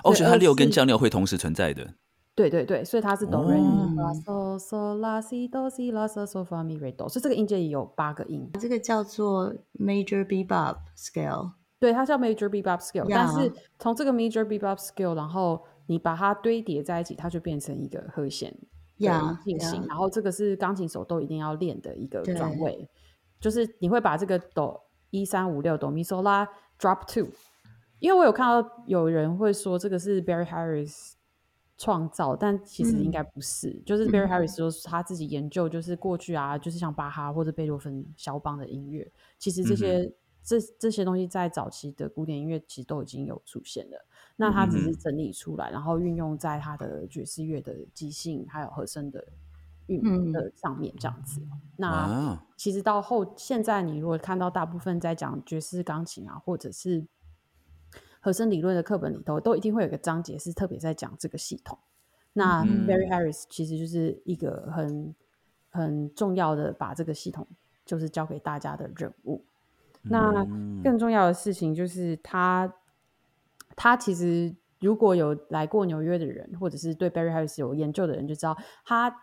[0.03, 1.93] 哦，所以它二六跟四降六会同时存在的。
[2.35, 8.49] 对对对，所以它是哆来咪发哦嗦嗦拉西哆西拉嗦嗦发咪瑞哆，所以这个音阶也有八个音。
[8.59, 11.53] 这个叫做 Major Bebop Scale。
[11.77, 18.51] 对，它叫 major bebop scale，、但是从这个 major bebop scale，然后你把它堆叠在一起，它就变成一个和弦
[19.43, 19.85] 进行。
[19.85, 22.89] 然后这个是钢琴手都一定要练的一个对转位，
[23.41, 24.81] 就是你会把这个哆
[25.11, 26.47] 一三五六哆咪嗦拉
[26.79, 27.27] drop two，
[27.99, 31.11] 因为我有看到有人会说这个是 Barry Harris
[31.77, 33.11] 创造，但其实应嗯。
[33.11, 40.11] 该不是，就是 Barry Harris 说他自己研究，就是过去啊，就是像巴哈或者贝多芬、肖邦的音乐，其实这些、
[40.43, 44.05] 这这些东西在早期的古典音乐其实都已经有出现了。
[44.37, 49.25] 那他只嗯是整理出来，然后运用在他的爵士乐的即兴还有和声的
[49.87, 50.51] 运嗯的。
[50.55, 51.41] 上面，这样子。
[51.77, 57.05] 那，其实到后现在，你如果看到大部分在讲爵士钢琴啊，或者是
[58.25, 61.77] 和声理论的课本里头，都一定会有个章节是特别在讲这个系统。
[62.33, 65.13] 那嗯 Barry Harris 其实就是一个很
[65.69, 67.47] 很重要的把这个系统
[67.85, 69.45] 就是交给大家的任务。
[70.01, 70.43] 那
[70.83, 72.73] 更重要的事情就是他，
[73.75, 79.15] 他其实如果有来过纽约的人，或者是对 Barry Harris 有研究的人，就知道他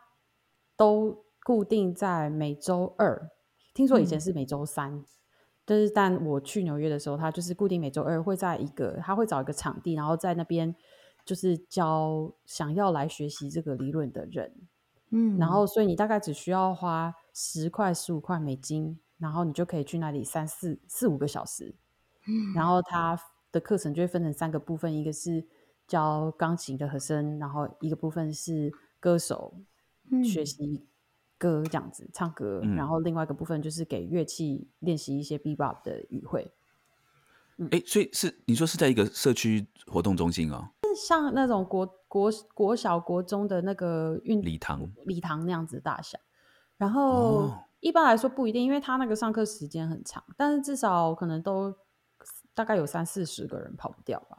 [0.76, 3.28] 都固定在每周二。
[3.74, 5.05] 听说以前是每周三，
[5.67, 10.75] 就是但我去纽约的时候，他就是固定每周二会在一个，他会找一个场地，然后在那边
[11.25, 14.53] 就是教想要来学习这个理论的人。
[15.11, 18.99] 嗯，然后所以你大概只需要花十块、十五块美金。
[19.19, 21.73] 然后你就可以去那里三四四五个小时，
[22.57, 23.17] 然后他
[23.53, 25.47] 的课程就会分成三个部分，一个是
[25.87, 29.55] 教钢琴的和声，然后一个部分是歌手
[30.25, 30.89] 学习
[31.43, 36.49] 歌这样子唱歌，然后另外一个部分就是给乐器练习一些 bebop 的语汇。
[37.72, 46.18] 哎，所以是你说是在一个社区活动中心哦，像那种国国国小国中的那个运礼堂礼堂那样子大小，
[46.76, 47.51] 然后。
[47.82, 51.74] 一般来说不一定，因为他那个上课时间很长，但是至少可能都
[52.55, 54.38] 大概有三四十个人跑不掉吧。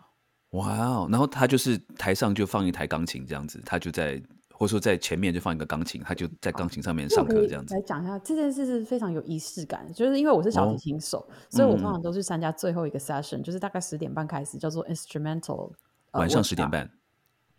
[0.51, 1.09] 哇哦！
[1.11, 4.23] 然后他就是台上就放一台钢琴这样子，他就在
[4.63, 7.75] 或者说在前面就放一个钢琴，他就在钢琴上面上课这样子。
[7.75, 15.73] 来讲一下这件事是非常有仪式感，就是因为我是小提琴手，所以我通常都是参加最后一个 session，就是大概十点半开始，叫做 instrumental，
[16.11, 16.89] 晚上十点半。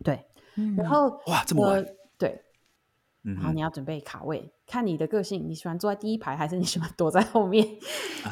[0.03, 0.25] 对，
[0.79, 1.87] 然后哇这么晚，
[2.17, 2.41] 对。
[3.23, 7.67] 然后你要准备卡位，看你的个性，你喜欢坐在第一排还是你喜欢躲在后面？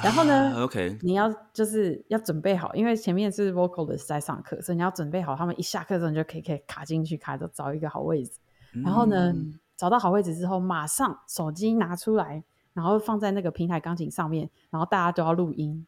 [0.02, 8.32] 然后呢，OK，你要就是要准备好，因为前面是 vocal 的在上课，所以你要准备好，他们一下课之后你就可以可以卡进去，卡着找一个好位置。
[8.72, 9.34] 然后呢，
[9.76, 12.42] 找到好位置之后，马上手机拿出来，
[12.72, 15.86] 然后放在那个平台钢琴上面，然后大家都要录音。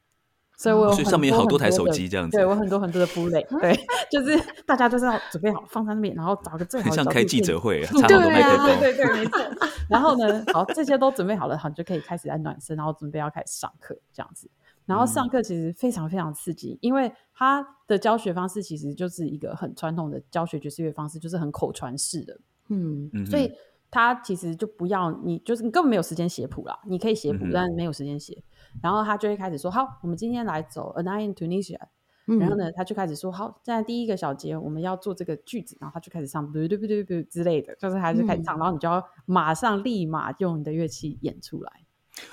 [0.57, 2.37] 所以，我上面有好多台手机这样子。
[2.37, 3.77] 对我很多很多的布类， 对，
[4.09, 6.95] 就是大家就是要准备好放在那边，然后找个最好的。
[6.95, 9.41] 像开记者会， 对啊，对对对，没错。
[9.89, 14.49] 然后呢，好，这些都准备好了，好，你就可以开始来暖身，然后准备要开始上课这样子。
[14.87, 22.39] 然后上课其实非常非常刺激，因为他的教学方式其实就是一个很传统的教学爵士乐方式，就是很口传式的。
[22.69, 23.53] 嗯，所以
[23.91, 28.43] 他其实就不要你，就是你根本没有时间写谱啦，你可以写谱，但没有时间写。
[28.83, 31.79] 然后他就会开始说：“好，我们今天来走 A Night in Tunisia。”
[32.27, 38.59] 然后呢，他就开始说：“好，现在第一个小节我们要做这个句子。”然后他就开始唱“对对对对对”之类的，就是他就开始唱。
[38.59, 41.71] 然后你就要马上立马用你的乐器演出来。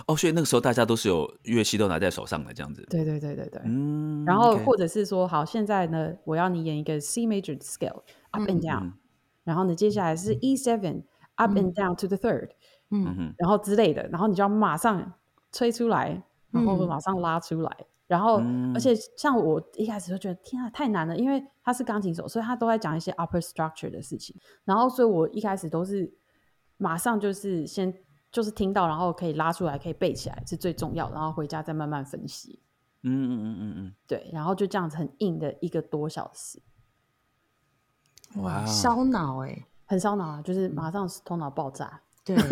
[0.07, 2.87] 哦，所以那个时候大家都是有乐器都拿在手上的这样子。
[2.89, 3.61] 对对对对对。
[3.65, 4.23] 嗯。
[4.25, 8.01] 然后或者是说：“好，现在呢，我要你演一个 C major scale
[8.31, 8.93] up and down。”
[9.43, 11.03] 然后呢，接下来是 E seven
[11.35, 12.49] up and down to the third。
[12.89, 15.13] 嗯然后之类的，然后你就要马上
[15.51, 16.23] 吹出来。
[16.53, 17.77] 然后马上拉出来，
[18.07, 18.41] 然后
[18.73, 24.35] 而且像我一开始就觉得天啊太难了，因为他是钢琴手，所以他都在讲一些 upper structure 的事情。
[24.65, 26.13] 然后所以我一开始都是
[26.75, 27.93] 马上就是先
[28.33, 32.59] 就是听到，然后可以拉出来，可以背起来是最重要，然后回家再慢慢分析。
[33.03, 36.61] 嗯嗯嗯嗯嗯，对，然后就这样子很硬的一个多小时，
[38.35, 42.01] 哇，烧脑哎，很烧脑啊，就是马上头脑爆炸。
[42.23, 42.35] 对。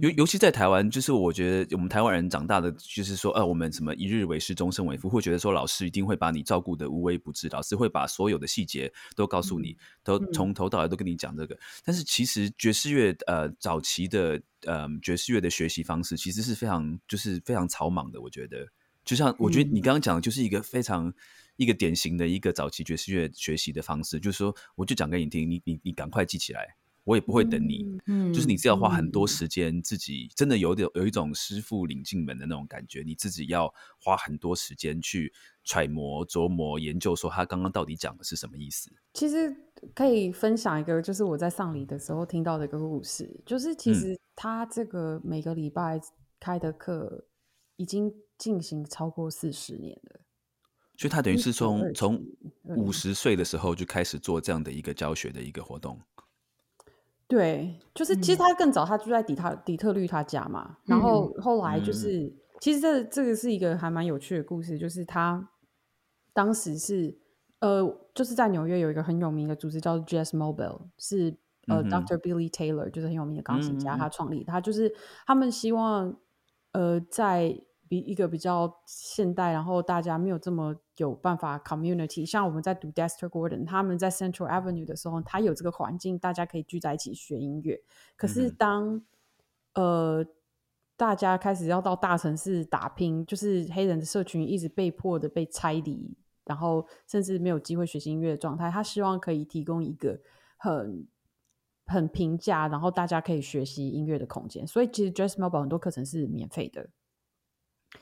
[0.00, 11.58] 尤尤其在台湾，就是我觉得我们台湾人长大的，就是说，呃，我们什么一日为师，终身为父，会觉得说老师一定会把你照顾的无微不至，老师会把所有的细节都告诉你，都从头到尾都跟你讲这个。
[11.82, 18.20] 但是其实爵士乐，呃，早期的呃爵士乐的学习方式，其实是非常就是非常草莽的。
[18.20, 18.66] 我觉得，
[19.02, 21.12] 就像我觉得你刚刚讲的，就是一个非常
[21.58, 26.76] 一个典型的一个早期爵士乐学习的方式，就是说，我就讲给你听，你你你赶快记起来。
[27.04, 35.32] 我也不会等你，嗯，就是你是要花很多时间，自己真的有点有一种师傅领进门的那种感觉，你自己要花很多时间去
[35.64, 38.92] 揣摩、琢磨、研究，说他刚刚到底讲的是什么意思。
[39.14, 39.56] 其实
[39.94, 45.98] 可以分享一个，就是我在上礼的时候听到的一个故事，就是其实他这个每个礼拜
[46.38, 47.26] 开的课
[47.76, 50.20] 已经进行超过四十年了，
[50.98, 52.20] 所以他等于是从从
[52.64, 55.96] 五十岁的时候就开始做这样的一个教学的一个活动。
[57.28, 60.78] 对，就是其实他更早，他住在底特底特律他家嘛。
[60.86, 65.48] 然后后来就是，其实这这个是一个还蛮有趣的故事，就是他
[66.32, 67.16] 当时是
[67.60, 71.36] 呃，就是在纽约有一个很有名的组织叫做 Jazz Mobile，是
[71.68, 72.18] 呃 Dr.
[72.18, 74.42] Billy Taylor，就是很有名的钢琴家，他创立。
[74.42, 74.92] 他就是
[75.24, 76.16] 他们希望
[76.72, 77.60] 呃在。
[77.88, 87.80] 比一个比较现代，然后大家没有这么有办法 community，像我们在读 Dexter Gordon，他们在 Central Avenue 的时候，他有这个环境，大家可以聚在一起学音乐。
[88.16, 89.02] 可是当
[89.74, 90.24] 呃
[90.96, 100.20] 大家开始要到大城市打拼，就是黑人的社群一直被迫的被拆离，然后甚至没有机会学习音乐的状态，他希望可以提供一个
[100.56, 101.06] 很
[101.86, 104.66] 很平价，然后大家可以学习音乐的空间。
[104.66, 106.90] 所以其实 Jazz Mobile 很多课程是免费的。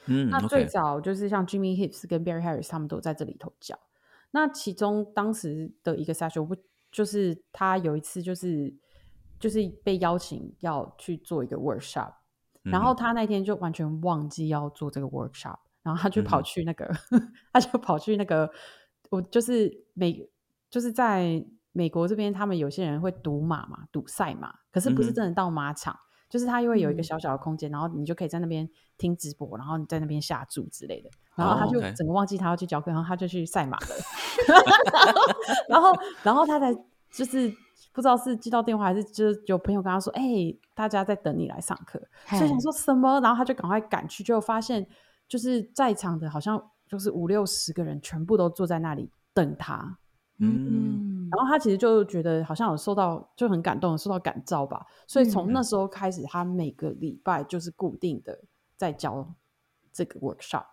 [0.06, 3.78] 嗯，那最早就是像 Jimmy Hips 跟 Barry Harris 他们都在这里头教。
[4.32, 6.56] 那其中当时的一个 session，我不
[6.90, 8.74] 就是他有一次就是
[9.38, 12.12] 就是被邀请要去做一个 workshop，
[12.62, 16.92] 然后他那天就完全忘记要做这个 workshop，然后他就跑去那个，
[17.52, 18.50] 他就跑去那个，
[19.10, 20.28] 我就是美
[20.68, 25.96] 就是在美国这边，他们有些人会赌马嘛，赌赛马，可是不是真的到马场。
[26.36, 28.68] 就是它又会有一个嗯小小的空间，然后你就可以在那边
[28.98, 31.08] 听直播，然后你在那边下注之类的。
[31.34, 33.86] 然后哦他就整个忘记他要去教课，然后他就去赛马了。
[35.66, 36.70] 然后，然后他才
[37.10, 37.50] 就是
[37.94, 40.22] 不知道是接到电话还是就是有朋友跟他说：“哎、
[40.74, 44.86] 大家在等你来上课。”所以想说什么，然后他就赶快赶去，就发现
[45.26, 49.98] 就是在场的好像就是五六十个人全部都坐在那里等他。
[50.38, 58.38] 嗯，然后他其实就觉得好像有受到就很感动，受到感召吧，所以从那时候开始，他每个礼拜就是固定的
[58.76, 59.34] 在教
[59.92, 60.64] 这个 workshop，、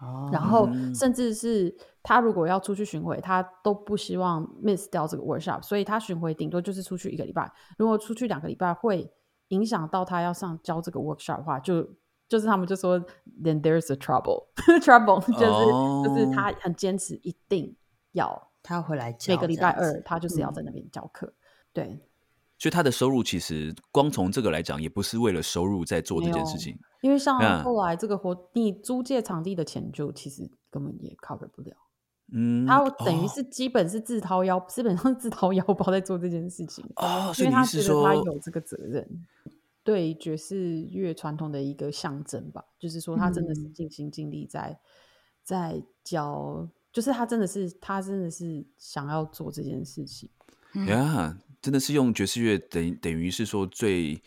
[0.00, 0.94] 哦然后嗯。
[0.94, 9.10] 甚至是他如果要出去巡回，他都不希望 miss 掉这个 workshop，所以他巡回顶多就是出去一个礼拜，如果出去两个礼拜会
[9.48, 11.88] 影响到他要上教这个 workshop 的话，就
[12.28, 13.00] 就是他们就说
[13.42, 16.32] then there's a trouble，trouble 就是、就是哦。
[16.34, 17.74] 他很坚持一定
[18.12, 18.49] 要。
[18.62, 21.32] 他要回来教每个礼拜二，他就是要嗯在那边教课。
[21.72, 22.00] 对，
[22.58, 26.78] 所以他的收入其实光从这个来讲，也不是为了收入在做这件事情。
[27.00, 31.74] 因为像嗯后来这个活，你租借场地的钱就其实根本也 cover 不了，
[32.32, 39.08] 嗯，他等于哦是基本是自掏腰，基本上是 自掏腰包在做这件事情，哦，所以因为他是说觉得他有这个责任，
[39.82, 44.78] 对爵士乐传统的一个象征吧，就是说他真的是嗯尽心尽力在
[45.42, 50.28] 在教，就是他真的是他真的是想要做这件事情。
[50.86, 54.22] 呀真的是用爵士乐等于等于是说最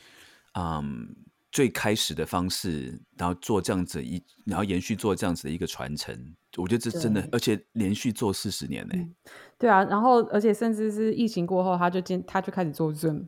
[0.53, 1.15] 嗯
[1.51, 6.35] 最开始的方式，然后做这样子一，然后延续做这样子的一个传承。
[6.57, 8.93] 我觉得这真的，而且连续做四十年呢、
[9.57, 13.25] 对啊，然后而且甚至是疫情过后，他就进他就开始做 Zoom。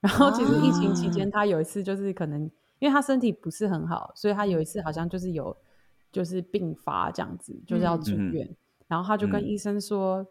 [0.00, 2.42] 然后其实疫情期间，他有一次就是可能
[2.78, 5.56] 因为他身体不是很好，所以他有一次好像就是有
[6.12, 8.48] 就是病发这样子，就是要住院。
[8.86, 9.44] 然后他就跟嗯。
[9.48, 10.24] 医生说：“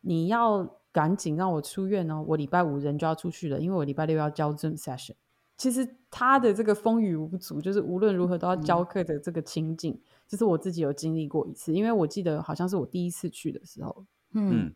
[0.00, 5.16] 你要赶紧让我出院哦，我礼拜五人就要出去了，因为我礼拜六要教 Zoom session。”
[5.58, 14.72] 其实他的这个风雨无阻，就是无论如何都要教课的这个情景，就是我自己有经历过一次，因为我记得好像是我第一次去的时候，嗯。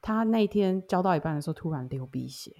[0.00, 2.52] 他那天教到一半的时候突然流鼻血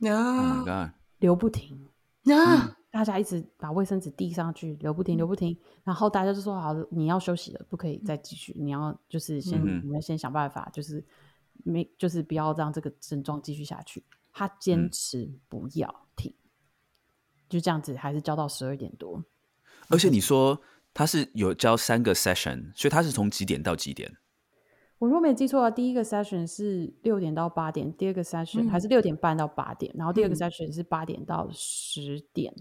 [0.00, 0.94] ，Oh 啊 my god！
[1.18, 1.86] 流不停，
[2.24, 5.56] 啊大家一直把卫生纸递上去，流不停，流不停。
[5.84, 11.04] 然后大家就说：“好，你要休息了，不可以再继续，你要就是先，嗯你们先想办法，就是
[11.64, 16.32] 没，就是不要让这个症状继续下去。”他坚嗯持不要停，
[17.48, 19.22] 就这样子，还是教到十二点多。
[19.88, 20.60] 而且你说
[20.94, 24.16] 他是有教三个 session，所以他是从几点到几点？
[24.98, 32.52] 我如果没记错啊，第一个 session 是六点到八点，第二个 session、还是六点半到八点，然后第二个 session 是八点到十点，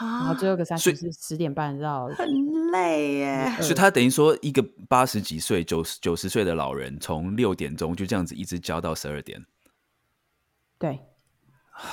[0.00, 2.26] 然后啊，最后一个所 session 以是十点半到很
[2.72, 3.56] 累耶。
[3.60, 9.44] 所以他等于说一个八十几岁、九十九十岁的老人，从六点钟就这样子一直教到十二点。
[10.78, 11.00] 对，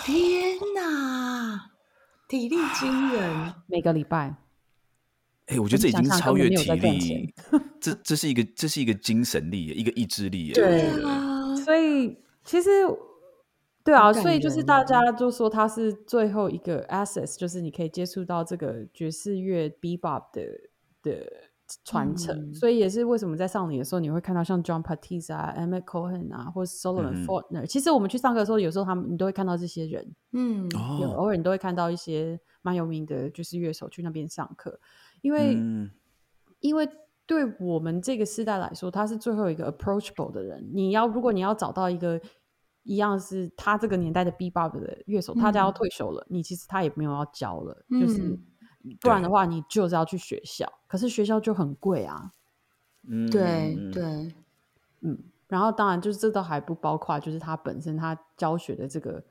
[0.04, 1.72] 天哪，
[2.28, 3.54] 体力惊人。
[3.68, 4.36] 每个礼拜。
[5.48, 7.34] 哎、我觉得这已想经超越体力，
[7.80, 10.54] 这这是一个这是一个精神力，一个意志力耶。
[10.58, 12.70] 对所以其实
[13.86, 20.42] 对啊，所以就是大家都说他是最后一个 access，就是你可以接触到这个爵士乐 bebop 的
[21.04, 21.32] 的
[21.86, 22.36] 传承。
[22.36, 22.54] 嗯。
[22.54, 24.82] 所以也是为什么在上礼的时候你会看到像 John
[25.34, 30.70] 啊、Emmett Cohen 啊，或是 Solomon Fortner、其实我们去上课的时候，有时候他们你都会看到这些人，嗯，
[31.00, 34.80] 有哦，偶尔你都会看到一些蛮有名的爵士乐手去那边上课，
[35.22, 35.54] 因为。
[35.56, 35.92] 嗯，
[36.62, 36.90] 因为
[37.28, 40.68] 对我们这个时代来说，他是最后一个 approachable 的人。
[40.74, 42.20] 你要如果你要找到一个
[42.86, 48.22] 一样是他这个年代的 bebop 的乐手，他家要退休了，你其实他也没有要教了，就是
[48.84, 52.32] 嗯不然的话，你就是要去学校，可是学校就很贵啊。
[53.08, 54.36] 嗯对嗯对，
[55.02, 55.18] 嗯，
[55.48, 59.24] 然后当然就是这都还不包括，就是他本身他教学的这个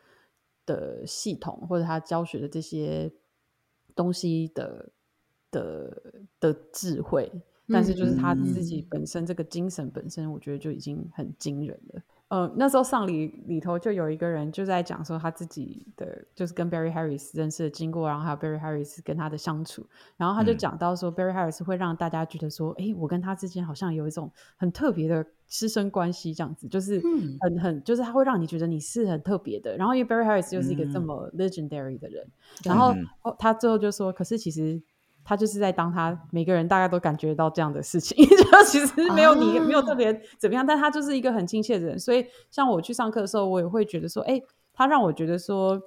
[0.66, 3.12] 的系统，或者他教学的这些
[3.94, 4.90] 东西的
[5.50, 6.02] 的
[6.40, 7.30] 的智慧，
[7.68, 12.02] 但是就是他自己本身这个精神本身，我觉得就已经很惊人了。
[12.28, 27.00] 呃，那时候上里里头就有一个人就在讲说他自己的就是跟 Barry Harris 认识的经过，然后还有 Barry Harris 跟他的相处，然后他就讲到说 Barry Harris 会让大家觉得说，哎，我跟他之间好像有一种很特别的师生关系，这样子，就是
[27.40, 29.76] 很很就是他会让你觉得你是很特别的。
[29.76, 32.26] 然后因为 Barry Harris 又是一个这么 legendary 的人，
[32.64, 32.94] 然后
[33.38, 34.82] 他最后就说，可是其实。
[35.24, 41.98] 他就是在当他每个人大概都感觉到这样的事情， 就其实没有你没有特别怎么样，但他就是一个很亲切的人。
[41.98, 44.40] 所以像我去上课的时候，我也会觉得说，哎，
[44.72, 45.80] 他让我觉得说，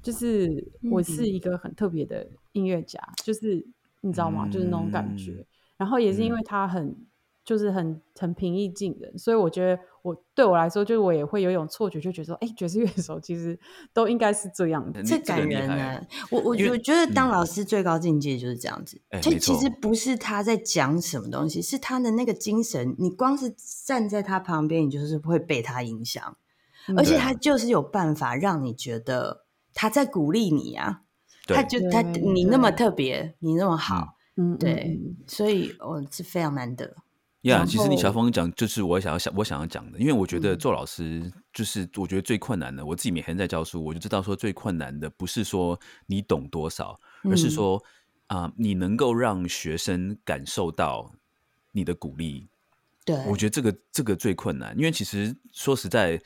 [0.00, 3.66] 就是我是一个很特别的音乐家，就是
[4.00, 4.48] 你知道吗？
[4.48, 5.44] 就是那种感觉。
[5.76, 6.96] 然后也是因为他很。
[7.42, 13.58] 就是很很平易近人，所以我觉得我对我来说，就是我也会有一种错觉，就觉得说，哎，爵士乐手其实
[13.92, 16.00] 都应该是这样的，这感人呢。
[16.30, 26.36] 我我我觉得当老师最高境界就是这样子，就其实不是他在讲什么东西，是他的那个精神，你光是站在他旁边，你就是会被他影响，
[26.96, 29.44] 而且他就是有办法让你觉得
[29.74, 31.02] 他在鼓励你啊，
[31.46, 36.96] 他就他你那么特别，你那么好，嗯，对，所以我是非常难得。
[37.42, 42.84] 呀，其实你小峰讲就是我想要想我想要讲的，因为我觉得做老师就是我觉得最困难的。
[42.84, 47.82] 我自己每天在教书，我就知道说最困难的不是说你懂多少，而是说
[48.26, 51.12] 啊，你能够让学生感受到
[51.72, 52.48] 你的鼓励。
[53.04, 56.20] 对，我觉得这个这个最困难，因为其实说实在。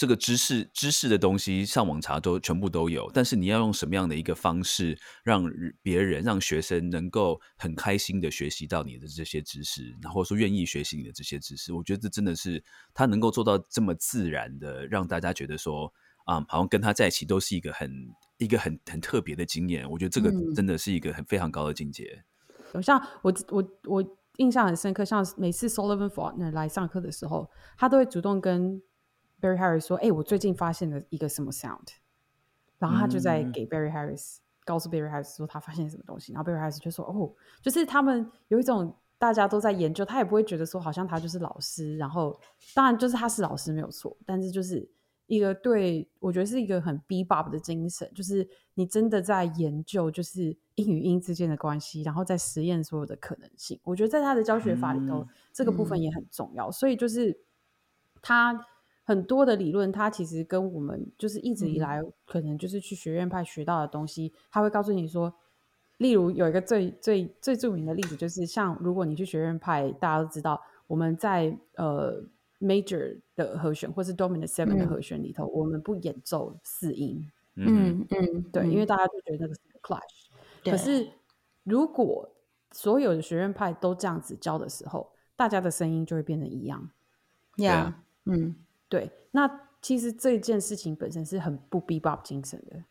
[0.00, 5.44] 这个知识知识的东西上网查都全部都有，但是你要用什么样的一个方式让
[5.82, 15.92] 别人让学生能够很开心的学习到你的这些知识，然后说愿意学习你的这些知识，我觉得这真的是他能够做到这么自然的，让大家觉得说
[16.24, 17.92] 啊，好像跟他在一起都是一个很
[18.38, 19.86] 一个很很特别的经验。
[19.90, 22.24] 我觉得这个真的是一个很非常高的境界。
[22.82, 28.80] 像我我我印象很深刻，像每次 Sullivan Faulkner 来上课的时候，他都会主动跟。
[29.40, 31.88] Barry Harris 说：“哎，我最近发现了一个什么 sound，
[32.78, 37.32] 然后他就在给 Barry Harris 告诉 Barry Harris 说他发现什么东西，然后 Barry Harris 就说：哦，
[37.62, 42.38] 就是他们有一种大家都在研究，他也不会觉得说好像他就是老师，然后
[42.74, 44.88] 当然就是他是老师没有错，但是就是
[45.26, 53.80] 一个对我觉得是一个很 b b o b 的精神，就是你真的在研究就是音与音之间的关系，然后在实验所有的可能性。
[53.84, 57.40] 我觉得在他的教学法里头，这个部分也很重要，所以就是
[58.20, 58.66] 他。”
[59.10, 65.34] 很多的理论，它其实跟我们就是一直以来可能就是去学院派学到的东西，他会告诉你说，
[65.98, 72.22] 例如有一个最最最著名的例子，就是像如果你去学院派，大家都知道我们在呃
[72.60, 78.06] major 的和弦或是 dominant seven 的和弦里头，我们不演奏四音，嗯。
[78.10, 80.70] 嗯，对，因为大家就觉得那个是 clash。
[80.70, 81.10] 可是
[81.64, 82.30] 如果
[82.70, 86.88] 所有的学院派都这样子教的时候，大家的声音就会变得一样。
[87.56, 87.94] Yeah，
[88.24, 88.54] 嗯。
[88.90, 92.84] 对，那其实这件事情本身是很不 bebop 精神的，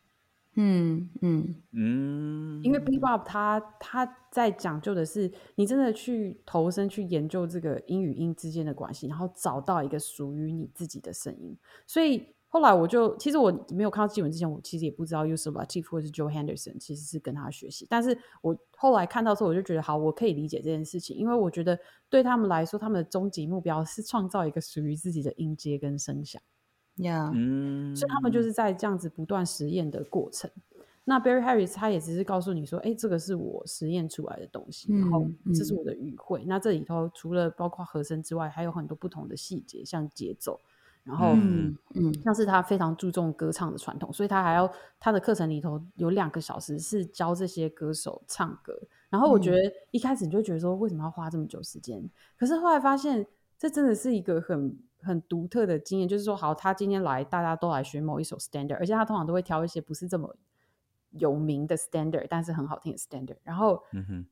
[0.54, 12.34] 嗯嗯嗯，因为 bebop 它它在讲究的是你真的去投身去研究这个音与音之间的关系，然后找到一个属于你自己的声音，所以。
[12.52, 17.86] 后来我就，其实我没有看到纪文之前，我其实也不知道 Yusuf Latif 或是 Joe Henderson 其实是跟他学习。
[17.88, 21.78] 但是我后来看到之后，我就觉得好，我可以理解这件事情，因为我觉得
[22.08, 26.42] 对他们来说，他们的终极目标是创造一个属于自己的音阶跟声响。
[26.96, 30.50] 呀，嗯，所以他们就是在这样子不断实验的过程。
[31.04, 35.24] 那 Barry Harris 他也只是告诉你说，哎，这个是我实验出来的东西，然后
[35.54, 36.44] 这是我的语汇。
[36.46, 40.60] 那这里头除了包括和声之外，还有很多不同的细节，像节奏。
[41.02, 44.70] 然后，嗯嗯，像是他非常注重歌唱的传统，所以他还要
[45.00, 48.78] 他的课程里头有两个小时是教这些歌手唱歌。
[49.08, 49.58] 然后我觉得
[49.90, 52.08] 一开始你就觉得说，为什么要花这么久时间？
[52.38, 53.26] 可是后来发现，
[53.58, 56.08] 这真的是一个很很独特的经验。
[56.08, 60.36] 就是说，好，他今天来，大家都来学某一首 standard，而且他通常都会挑一些不是这么
[61.12, 63.38] 有名的 standard，但是很好听的 standard。
[63.42, 63.82] 然后，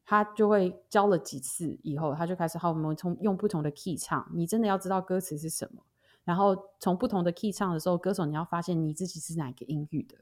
[0.04, 4.30] 他就会教了几次以后，他就开始好，我们从用不同的 key 唱。
[4.32, 5.82] 你真的要知道歌词是什么。
[6.28, 10.14] 然后从不同的 key 唱的时候，歌手你要发现你自己是哪个音域的。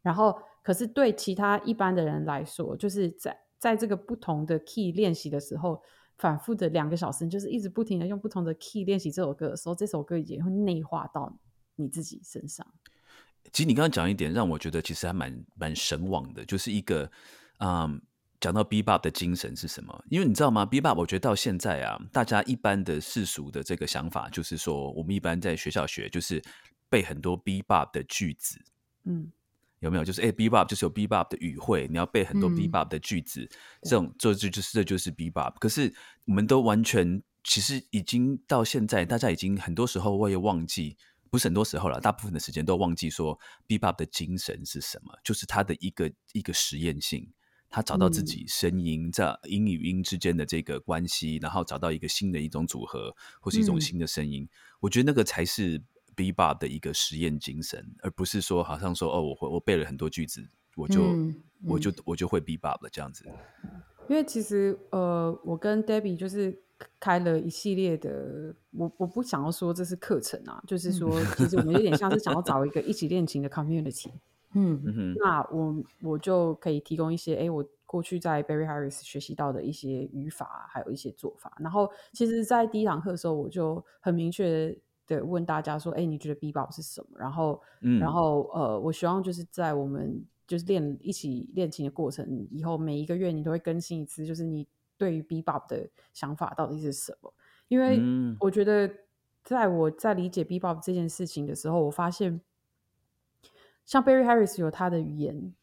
[0.00, 5.82] 然后，可是对其他一般的人来说，就是在在这个不同的 key 练习的时候，
[6.16, 11.30] 反复的两个小时，就是一直不停的用不同的 key 练习这首歌的时候，这首歌也会内化到
[11.74, 12.66] 你自己身上。
[13.52, 17.10] 其实你刚刚讲一点，让我觉得其实还蛮蛮神往的，就是一个
[17.58, 18.00] 嗯。
[18.40, 20.04] 讲到 Bebop 的精神是什么？
[20.10, 26.42] 因为你知道吗？Bebop 我觉得到现在啊，大家一般的世俗的这个想法就是说，我们一般在学校学就是
[26.88, 28.60] 背很多 Bebop 的句子，
[29.04, 29.32] 嗯，
[29.80, 30.04] 有没有？
[30.04, 33.48] 就是哎，Bebop 就是有 Bebop 的语汇，你要背很多 Bebop 的句子，
[33.82, 35.54] 这种这就就是这就是 Bebop。
[35.58, 35.92] 可是
[36.24, 40.96] 我们都完全其实已经到现在，大家已经很多时候我也忘记，
[41.30, 47.30] 不是很多时候了，大部分的时间都忘记说，Bebop 的精神是什么，就是它的一个一个实验性，
[47.76, 54.48] 他找到自己声音在音与音之间的这个关系，然后找到一个新的一种组合，或是一种新的声音。
[54.80, 55.78] 我觉得那个才是
[56.16, 61.02] Bebop 的一个实验精神，而不是说好像说哦，我会我背了很多句子，我就
[61.66, 63.26] 我就我就会 Bebop 了这样子。
[64.08, 66.58] 因为其实呃，我跟 Debbie 就是
[66.98, 74.12] 开了一系列的，我我不想要说这是课程啊，就是说其实我们有点像是想要找一个一起练琴的 community。
[74.52, 81.56] 嗯，那我我就可以提供一些，哎，我过去在 Barry Harris 学习到的一些语法，还有一些做法。
[81.60, 84.76] 然后其实，在第一堂课的时候，我就很明确
[85.06, 87.18] 的问大家说，哎，你觉得 Bebop 是什么？
[87.18, 87.60] 然后，
[88.00, 90.24] 然后呃，我希望就是在我们。
[90.48, 94.64] 就是练一起练琴的过程，以后每一个月你都会更新一次，就是你
[94.96, 97.34] 对于 Bebop 的想法到底是什么？
[97.66, 98.00] 因为
[98.38, 98.88] 我觉得，
[99.42, 102.40] 在我在理解 Bebop 这件事情的时候，我发现，
[103.86, 105.54] 像 Barry Harris 有他的语言，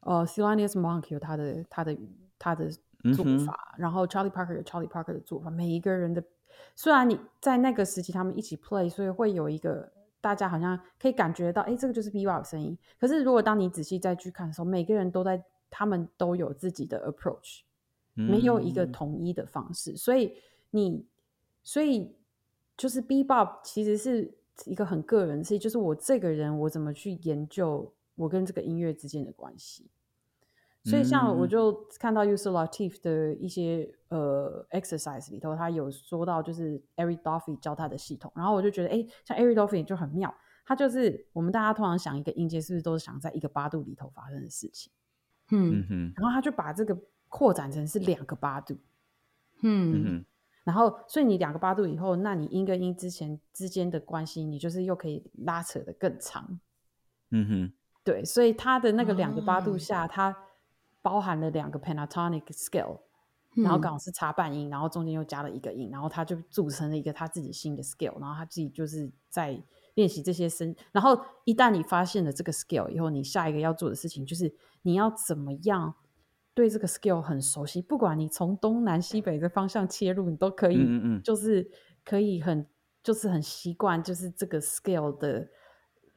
[0.00, 1.98] 呃 s i l a n i u s Monk 有他的他的
[2.38, 2.70] 他的
[3.14, 6.24] 做法，然后 Charlie Parker 有 Charlie Parker 的做法，每一个人的，
[6.74, 9.92] 虽然你在那个时期他们一起 play，所以会有一个。
[10.20, 12.78] 大家好像可以感觉到，哎，这个就是 B-Bob 声音。
[12.98, 17.60] 可是如果当你仔细再去看的时候，每个人都在，他们都有自己的 approach，
[18.14, 19.94] 没有一个统一的方式。
[19.98, 20.34] 所以
[20.70, 21.06] 你，
[21.62, 22.16] 所以
[22.74, 24.34] 就是 B-Bob 其实是
[24.66, 29.90] 一个很个人，是就是我这个人我怎么去研究我跟这个音乐之间的关系。
[30.84, 40.34] 所以，像我就看到 User Latif 的一些呃 exercise 里头，他有说到就是 Eric Dolphy 教他的系统，然后我就觉得，哎，像 Eric Dolphy 就很妙，
[40.66, 44.92] 他就是我们大家通常想一个音阶，是不是都是想在一个八度里头发生的事情？
[45.50, 46.94] 嗯哼，然后他就把这个
[47.30, 48.76] 扩展成是两个八度，
[49.62, 50.22] 嗯，
[50.64, 56.58] 然后所以你两个八度以后，那你音跟音之前之间的关系，你就是又可以拉扯的更长，
[57.30, 60.36] 嗯哼，对，所以他的那个两个八度下，它。
[61.04, 62.98] 包含了两个 pentatonic scale，
[63.56, 69.62] 然后刚好是插半音，然后中间又加了一个音，然后他就组成了一个他自己新的 scale，然后他自己就是在
[69.96, 70.74] 练习这些声。
[70.92, 74.50] 然后一旦你发现了这个 scale 以后，你下一个要做的事情就是
[74.80, 75.94] 你要怎么样
[76.54, 80.78] 对这个 skill 很熟悉，不管你从东南西北的方向切入，你都可以，
[81.22, 81.68] 就是
[82.04, 82.66] 可以很
[83.02, 85.48] 就是很习惯，就是这个 skill 的。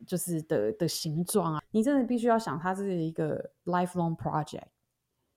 [0.05, 4.67] 就是的的形状啊，你真的必须要想，它是一个 lifelong project。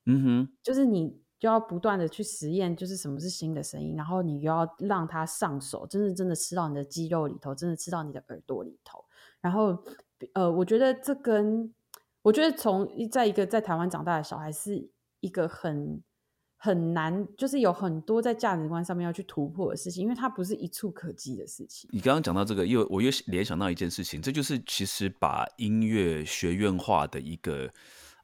[0.05, 9.03] 嗯哼，就是你就要不断的去实验，就是什么是新的声音，然后你又要让它上手，真的真的吃到你的肌肉里头，真的吃到你的耳朵里头。
[9.40, 9.82] 然后，
[10.34, 11.72] 呃，我觉得这跟
[12.23, 14.91] 我觉得从在一个在台湾长大的小孩是
[15.21, 16.03] 一个很
[16.57, 21.89] 很难，就是有很多在价值观上面要去突破的事情，因为它不是一触可及的事情。
[21.93, 27.71] 你刚刚讲到这个，又我又联想到一件事情，这就是其实把音乐学院化的一个。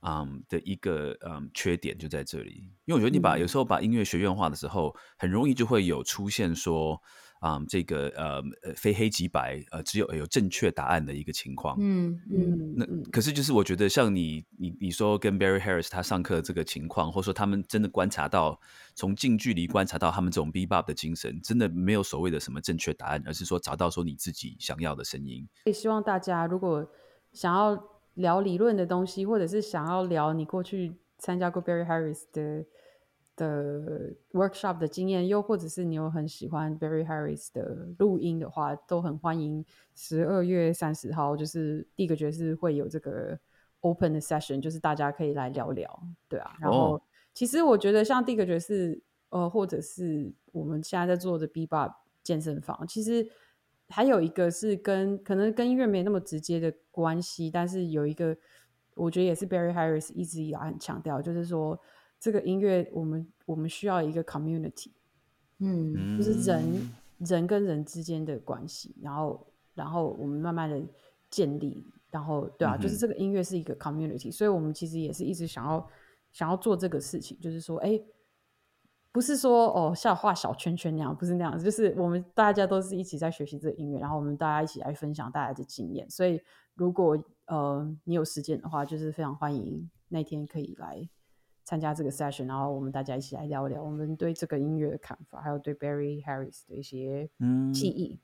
[0.03, 7.03] 嗯的一个嗯缺点就在这里，因为我觉得你把有时候把音乐学院化的时候，很容易就会有出现说，
[7.41, 11.77] 嗯，这个呃呃非黑即白，呃只有有正确答案的一个情况。
[11.79, 12.75] 嗯嗯。
[12.77, 18.61] 那可是就是我觉得像你你你说跟 Barry Harris 他上课这个情况，或者说他们真的观察到
[18.95, 25.49] 从近距离观察到他们这种 Bebop 的精神，真的没有所谓的什么正确答案，而是说找到说你自己想要的声音。
[25.65, 26.89] 也希望大家如果
[27.33, 27.97] 想要。
[28.17, 32.65] 聊理论的东西，或者是想要聊你过去参加过 Barry Harris 的
[33.37, 39.65] 的 workshop 的经验，又或者是你有很喜欢 Barry Harris 的录音的话，都很欢迎。
[39.95, 43.39] 十二月三十号就是第一个爵士会有这个
[43.81, 46.57] open 的 session，就是大家可以来聊聊，对啊。
[46.61, 47.01] 然后
[47.33, 53.29] 其实我觉得像第一个爵士，呃，或者是我们现在在做的 Bebop 健身房，其实。
[53.89, 58.37] 还有一个是跟可能跟音乐没那么直接的关系，但是有一个
[58.97, 61.81] 我觉得也是 Barry Harris 一直以来很强调，就是说
[62.19, 64.91] 这个音乐我们我们需要一个 community，
[65.59, 70.81] 嗯，就是人人跟人之间的关系，然后然后我们慢慢的
[71.31, 75.89] 建立，然后对啊，就是这个音乐是一个 community，所以我们其实也是一直想要
[76.33, 78.01] 想要做这个事情，就是说哎。
[79.13, 86.07] 不是说哦像画小圈圈那样，不是那样子，就是我们大家都是一起在学习这个音乐，然后我们大家一起来分享大家的经验。
[86.11, 86.39] 所以
[86.75, 91.09] 如果呃你有时间的话，就是非常欢迎那天可以来
[91.67, 97.29] 参加这个 session，然后我们大家一起来聊聊我们对这个音乐的看法，还有对 Barry Harris 的一些
[97.75, 98.21] 记忆。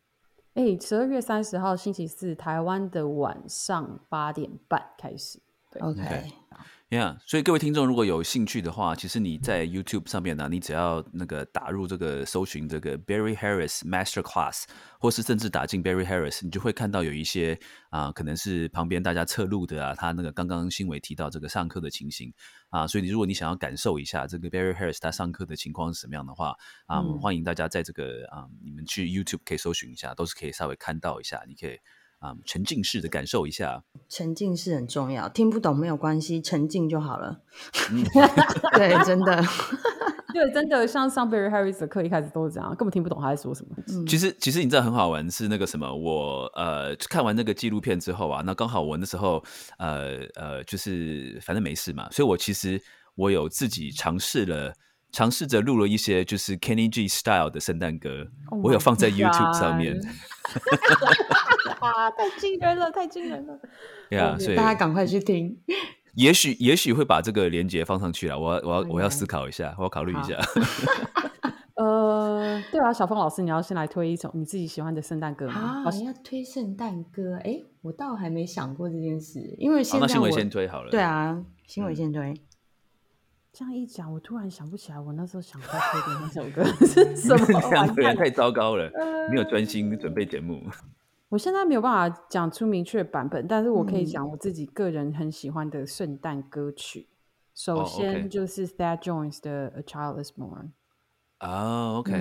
[0.55, 5.41] 哎，十二月三十号星期四，台湾的晚上八点半开始。
[5.81, 6.33] OK。
[6.91, 14.65] Yeah，所以各位听众如果有兴趣的话，其实你在 YouTube 上面呢，你只要那个打入这个搜寻这个 Barry Harris Master Class，
[15.01, 17.59] 或是甚至打进 Barry Harris，你就会看到有一些
[17.89, 22.31] 啊，可能是旁边大家侧录的啊，他那个刚刚新闻提到这个上课的情形
[22.69, 26.55] 啊，所以你如果你想要感受一下这个 Barry Harris 他上课的情况是什么样的话
[26.85, 31.79] 啊，欢迎大家在这个啊，你们去 YouTube 可以搜寻一下，都是可以稍微看到一下，你可以。
[32.23, 35.29] 啊，沉浸式的感受一下，沉浸式很重要。
[35.29, 37.41] 听不懂没有关系，沉浸就好了。
[38.79, 39.43] 对，真的，
[40.33, 43.75] 对，真的，像上 Barry Harris 的课一开始都是这样，根本听不懂他在说什么。
[44.07, 49.43] 其实，其实你知道很好玩是那个什么，我呃看完那个纪录片之后啊，那刚好我那时候
[49.79, 52.81] 呃呃就是反正没事嘛，所以我其实
[53.17, 54.73] 我有自己尝试了。
[55.13, 58.27] 尝试着录了一些就是 Kenny G style 的圣诞歌，
[58.63, 60.01] 我有放在 YouTube 上面。
[61.81, 63.59] 啊，太惊人了，太惊人了！
[64.09, 65.59] 对啊，所以大家赶快去听。
[66.15, 68.39] 也许，也许会把这个连接放上去了。
[68.39, 70.39] 我，我要，我要思考一下，我要考虑一下。
[71.75, 75.83] 呃，对啊，小峰老师，你要先来推一首你自己喜欢的圣诞歌吗？
[75.85, 77.37] 啊，你要推圣诞歌？
[77.45, 80.91] 哎，我倒还没想过这件事，因为现在新伟先推好了。
[80.91, 82.33] 对啊，新伟先推。
[83.53, 87.61] 这样一讲，我突然想不起来我那时候想推的那首歌 是什么。
[87.61, 88.91] 这样推太糟糕了，
[89.31, 90.63] 没有专心准备节目。
[91.29, 97.09] 我现在没有办法讲出明确版本，但是我可以讲我自己个人很喜欢的圣诞歌曲。
[97.55, 100.71] 首先就是 Thad Jones 的《A Child Is Born》。
[101.47, 102.13] 哦，OK，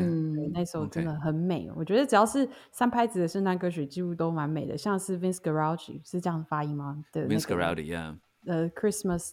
[0.53, 1.71] 那首真的很美。
[1.75, 4.77] 我觉得只要是三拍子的圣诞歌曲，几乎都蛮美的。
[4.77, 8.17] 像是 Vince Guaraldi 是这样发音吗？Vince Guaraldi，Yeah。
[8.45, 9.31] 呃，Christmas。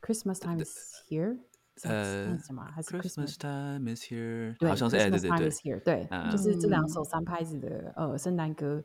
[0.00, 1.38] Christmas time is here，
[1.82, 2.64] 呃，什么？
[2.64, 4.56] 还是 Christmas time is here？
[4.58, 8.82] 对，好像是哎，对对对，对，就是这两首三拍子的呃圣诞歌，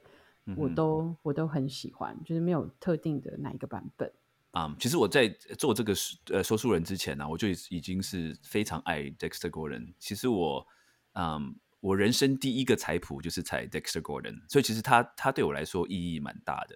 [0.58, 4.12] 我都我都很喜欢，就是没有特定的哪一个版本。
[4.52, 5.94] 啊，其实我在做这个
[6.32, 9.94] 呃说书人之前呢，我就已经是非常爱 Dexter Gordon。
[10.00, 10.66] 其实我，
[11.14, 16.76] 嗯，我人生第一个彩谱就是踩 Dexter Gordon，所以其实他他对我来说意义蛮大的。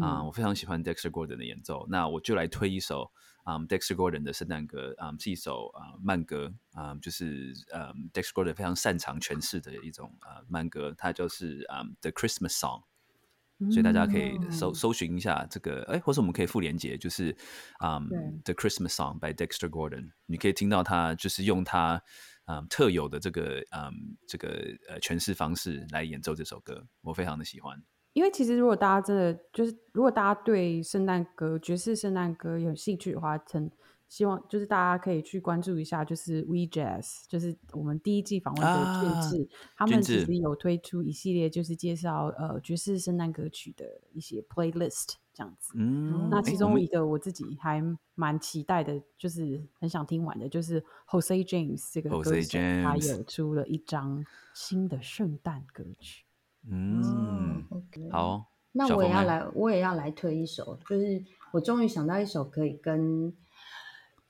[0.00, 3.10] 啊，我非常喜欢 Dexter Gordon 的演奏，那我就来推一首。
[3.44, 12.84] 啊，Dexter Gordon 的圣诞歌啊，是一首啊慢歌啊，就是呃，Dexter Gordon 非常擅长诠释的一种啊慢歌，它就是啊 The Christmas Song，
[13.72, 17.36] 所以大家可以搜搜寻一下这个，哎，或者我们可以附连接，就是
[17.78, 17.98] 啊
[18.44, 22.02] The Christmas Song by Dexter Gordon，你可以听到他就是用他
[22.44, 24.48] 啊特有的这个嗯这个
[24.88, 27.82] 呃诠释方式来演奏这首歌，我非常的喜欢。
[28.12, 33.70] 因为其实，如果大家真的就是，如果大家对圣诞歌、爵士圣诞歌有兴趣的话，很
[34.08, 45.72] 希望就是大家可以去关注一下，就是 We Jazz，就是我们第一季访问的俊志，他们其实有推出一系列，就是介绍呃爵士圣诞歌曲的一些 playlist 这样子。
[45.76, 47.82] 嗯，那其中一个我自己还
[48.14, 56.26] 蛮期待的，就是很想听完的，就是 Jose James 这个歌手，他有出了一张新的圣诞歌曲。
[56.70, 57.64] 嗯
[58.10, 63.32] 好，那我也要来，我也要来推一首，就是我终于想到一首可以跟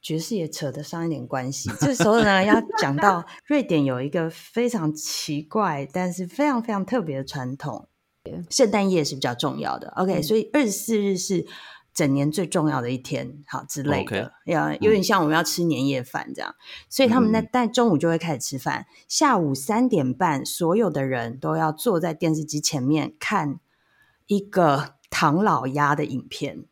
[0.01, 1.70] 爵士也扯得上一点关系。
[1.78, 7.89] 这时候呢，要讲到 瑞典有一个非常奇怪，但是非常非常特别的传统，
[8.51, 9.91] 圣诞夜是比较重要的。
[9.97, 11.47] OK，所以二十四日是。
[11.95, 16.55] 整年最重要的一天，好之类的，要有点像我们要吃年夜饭这样，
[16.88, 23.61] 所以他们在在中午就会开始吃饭，下午三点半，所有的人都要坐在电视机前面看
[24.26, 26.64] 一个唐老鸭的影片。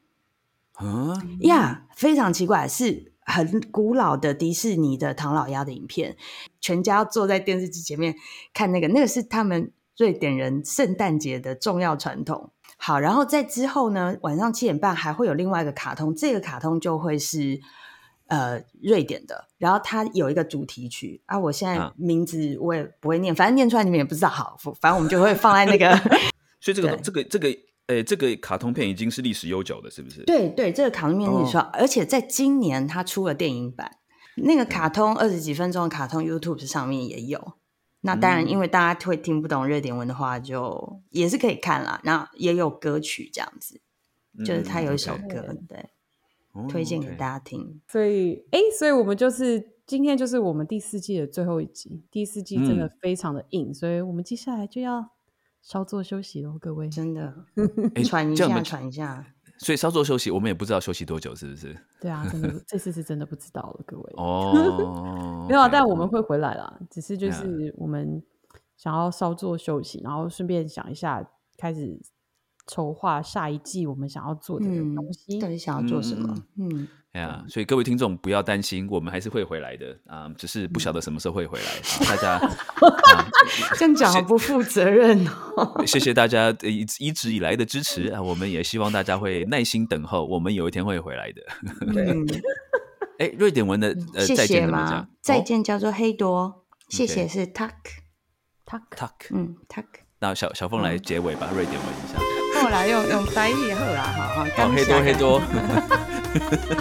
[0.72, 6.16] 啊呀，非常奇怪，是很古老的迪士尼的唐老鸭的影片，
[6.58, 8.14] 全家坐在电视机前面
[8.54, 12.50] 看那个，那个是他们瑞典人圣诞节的重要传统。
[12.82, 17.60] 好，然后在之后呢，晚上七点半还会有另外一个卡通，这个卡通就会是
[18.28, 24.30] 呃瑞典的，然后它有一个主题曲啊，我现在名字我也不会念，反正念出来你们也不知道。
[24.30, 25.94] 好，反正我们就会放在那个。
[26.58, 27.48] 所以这个这个这个
[27.88, 30.22] 呃这个卡通片已经是历史悠久的，是不是？
[30.24, 33.90] 对对，这个卡通片历史说，而且在今年它出了电影版，
[34.36, 37.52] 那个卡通二十几分钟的卡通 YouTube 上面也有。
[38.02, 42.00] 那当然，因为大家会听不懂瑞典文的话，就也是可以看啦。
[42.04, 43.80] 那也有歌曲这样子，
[44.44, 45.90] 就是他有一首歌，对，
[46.68, 47.80] 推荐给大家听。
[47.86, 52.02] 所以，哎，所以我们就是今天就是我们第四季的最后一集。
[52.10, 55.10] 第四季真的非常的硬，所以我们接下来就要
[55.60, 57.44] 稍作休息喽，各位，真的
[58.04, 59.26] 喘一下，喘一下。
[59.60, 61.76] 所以稍作休息，我们也不知道休息多久，是不是？
[62.00, 64.12] 对啊，真的这次是真的不知道了，各位。
[64.16, 66.80] 哦， 没有，但我们会回来啦。
[66.90, 68.22] 只是就是我们
[68.78, 71.22] 想要稍作休息，然后顺便想一下，
[71.58, 72.00] 开始
[72.66, 76.34] 筹划下一季我们想要做的东西，到底想要做什么？
[76.56, 81.64] 嗯，哎呀，所以各位听众不要担心，我们还是会回来的啊，只是不晓得什么时候会回来。
[82.06, 82.40] 大家
[83.76, 85.82] 这样讲好不负责任哦。
[85.84, 91.42] 谢谢大家一一直以来的支持啊，我们也希望大家会耐心等候，我们有一天会回来的。
[91.92, 92.14] 对，
[93.26, 95.08] 哎，瑞典文的呃再见怎么讲？
[95.20, 97.72] 再见叫做黑多，谢谢是 tuck
[98.64, 99.84] tuck tuck，嗯 tuck。
[100.20, 102.20] 那小小凤来结尾吧，瑞典文一下。
[102.62, 105.40] 后来用用台语好啦，好，好，黑多黑多。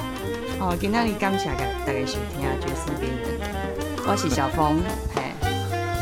[0.60, 3.18] 哦，今天你感谢大大家收听爵士边缘，
[4.06, 4.82] 我是小峰，
[5.16, 5.22] 嘿，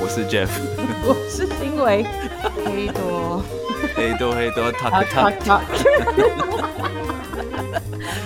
[0.01, 0.49] 我是 Jeff，
[1.05, 2.03] 我是新维，
[2.65, 3.43] 黑多，
[3.95, 5.61] 黑多黑多，talk talk talk。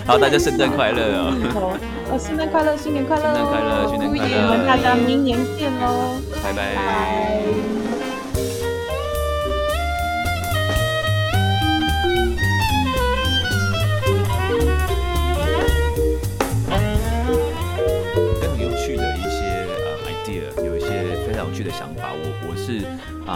[0.08, 1.34] 好，大家圣诞快乐哦！
[2.12, 6.78] 哦，圣诞快乐，新年快乐，新年快乐，新年快乐，大家明年见喽，拜拜。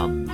[0.04, 0.28] 嗯，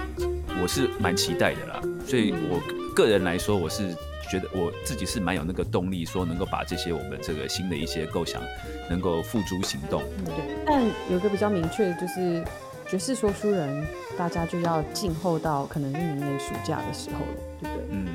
[0.62, 2.60] 我是蛮期待的啦，所以我
[2.94, 3.94] 个人来说，我是
[4.30, 8.42] 觉得我自己是蛮有那个动力，说能够把这些我们这个新的一些构想
[8.88, 10.02] 能够付诸行动。
[10.24, 10.34] 对，
[10.66, 12.44] 但有一个比较明确的就是，
[12.88, 13.86] 爵士说书人，
[14.16, 17.84] 大家就要静候到可能是明年暑假的时候了，对不对？
[17.90, 18.06] 嗯。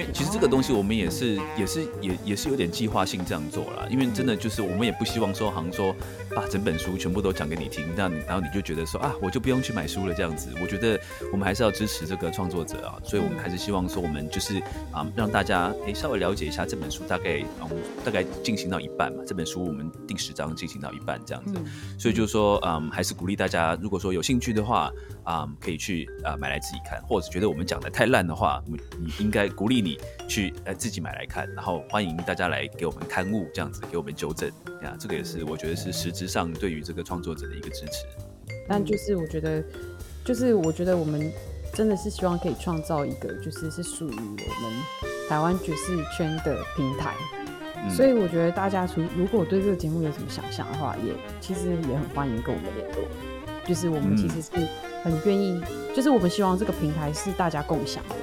[0.00, 5.94] 因为其实这个东西我们也是也是也也是有点计划性这样做了，因为真的就是我们也不希望说好像说
[6.34, 10.48] 把整本书全部都讲给你听，这样然后你就觉得说啊我就不用去买书了这样子。
[10.62, 10.98] 我觉得
[11.32, 14.58] 我们还是要支持这个创作者啊，所以我们还是希望说我们就是
[14.90, 17.68] 啊让大家诶稍微了解一下这本书大概嗯
[18.02, 21.54] 大概进行到一半嘛，这本书我们第十章进行到一半这样子，
[21.98, 24.90] 所以就是说嗯还是鼓励大家如果说有兴趣的话
[25.24, 28.62] 啊可以去啊买来自己看，或者觉得我们讲的太烂的话，
[29.00, 29.80] 你应该鼓励。
[29.80, 29.98] 你
[30.28, 34.46] 去呃自己买来看，然后欢迎大家来给我们刊物，这样子给我们纠正
[34.82, 38.04] 啊，这个也是我觉得是实质上对于这个创作者的一个支持。
[38.68, 39.64] 但就是我觉得，
[40.22, 41.32] 就是我觉得我们
[41.72, 44.82] 真的是希望可以创造一个，就是是属于我们
[45.26, 47.14] 台湾爵士圈的平台。
[47.88, 53.08] 所以我觉得大家除如果对这个节目有什么想象的话，也其实也很欢迎跟我们联络。
[53.70, 54.50] 就是我们其实是
[55.04, 55.62] 很愿意，
[55.94, 58.16] 就是我们希望这个平台是大家共享的。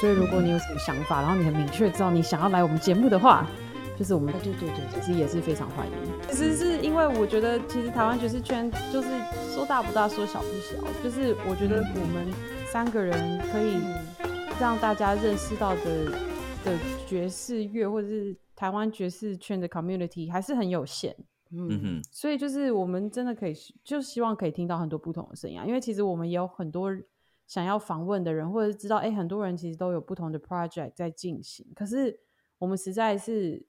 [0.00, 3.46] 所以，如果你有什么想法，然后你很明确知道你想要来我们节目的话，
[3.96, 5.92] 就是我们对对对，其实也是非常欢迎。
[6.30, 9.08] 其实是因为我觉得，其实台湾爵士圈就是
[9.54, 10.82] 说大不大，说小不小。
[11.04, 12.26] 就是我觉得我们
[12.66, 13.76] 三个人可以
[14.60, 16.06] 让大家认识到的
[16.64, 16.76] 的
[17.06, 21.14] 爵士乐，或者是台湾爵士圈的 community 还是很有限。
[21.52, 25.60] 嗯哼，所以就是我们真的可以，就希望可以听到很多不同的声音。
[25.66, 26.90] 因为其实我们也有很多。
[27.44, 32.18] 想要访问的人，或者是知道，哎，很多人其实都有不同的 project 在进行，可是
[32.56, 33.66] 我们实在是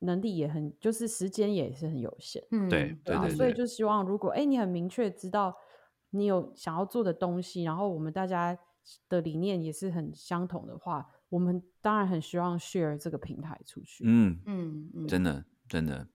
[0.00, 2.42] 能力也很，就是时间也是很有限。
[2.50, 3.30] 嗯，对对对。
[3.30, 5.54] 所以就希望，如果哎，你很明确知道
[6.10, 8.58] 你有想要做的东西，然后我们大家
[9.08, 14.02] 的理念也是很相同的话，我们当然很希望 share 这个平台出去。
[14.04, 16.08] 嗯嗯嗯，真的真的。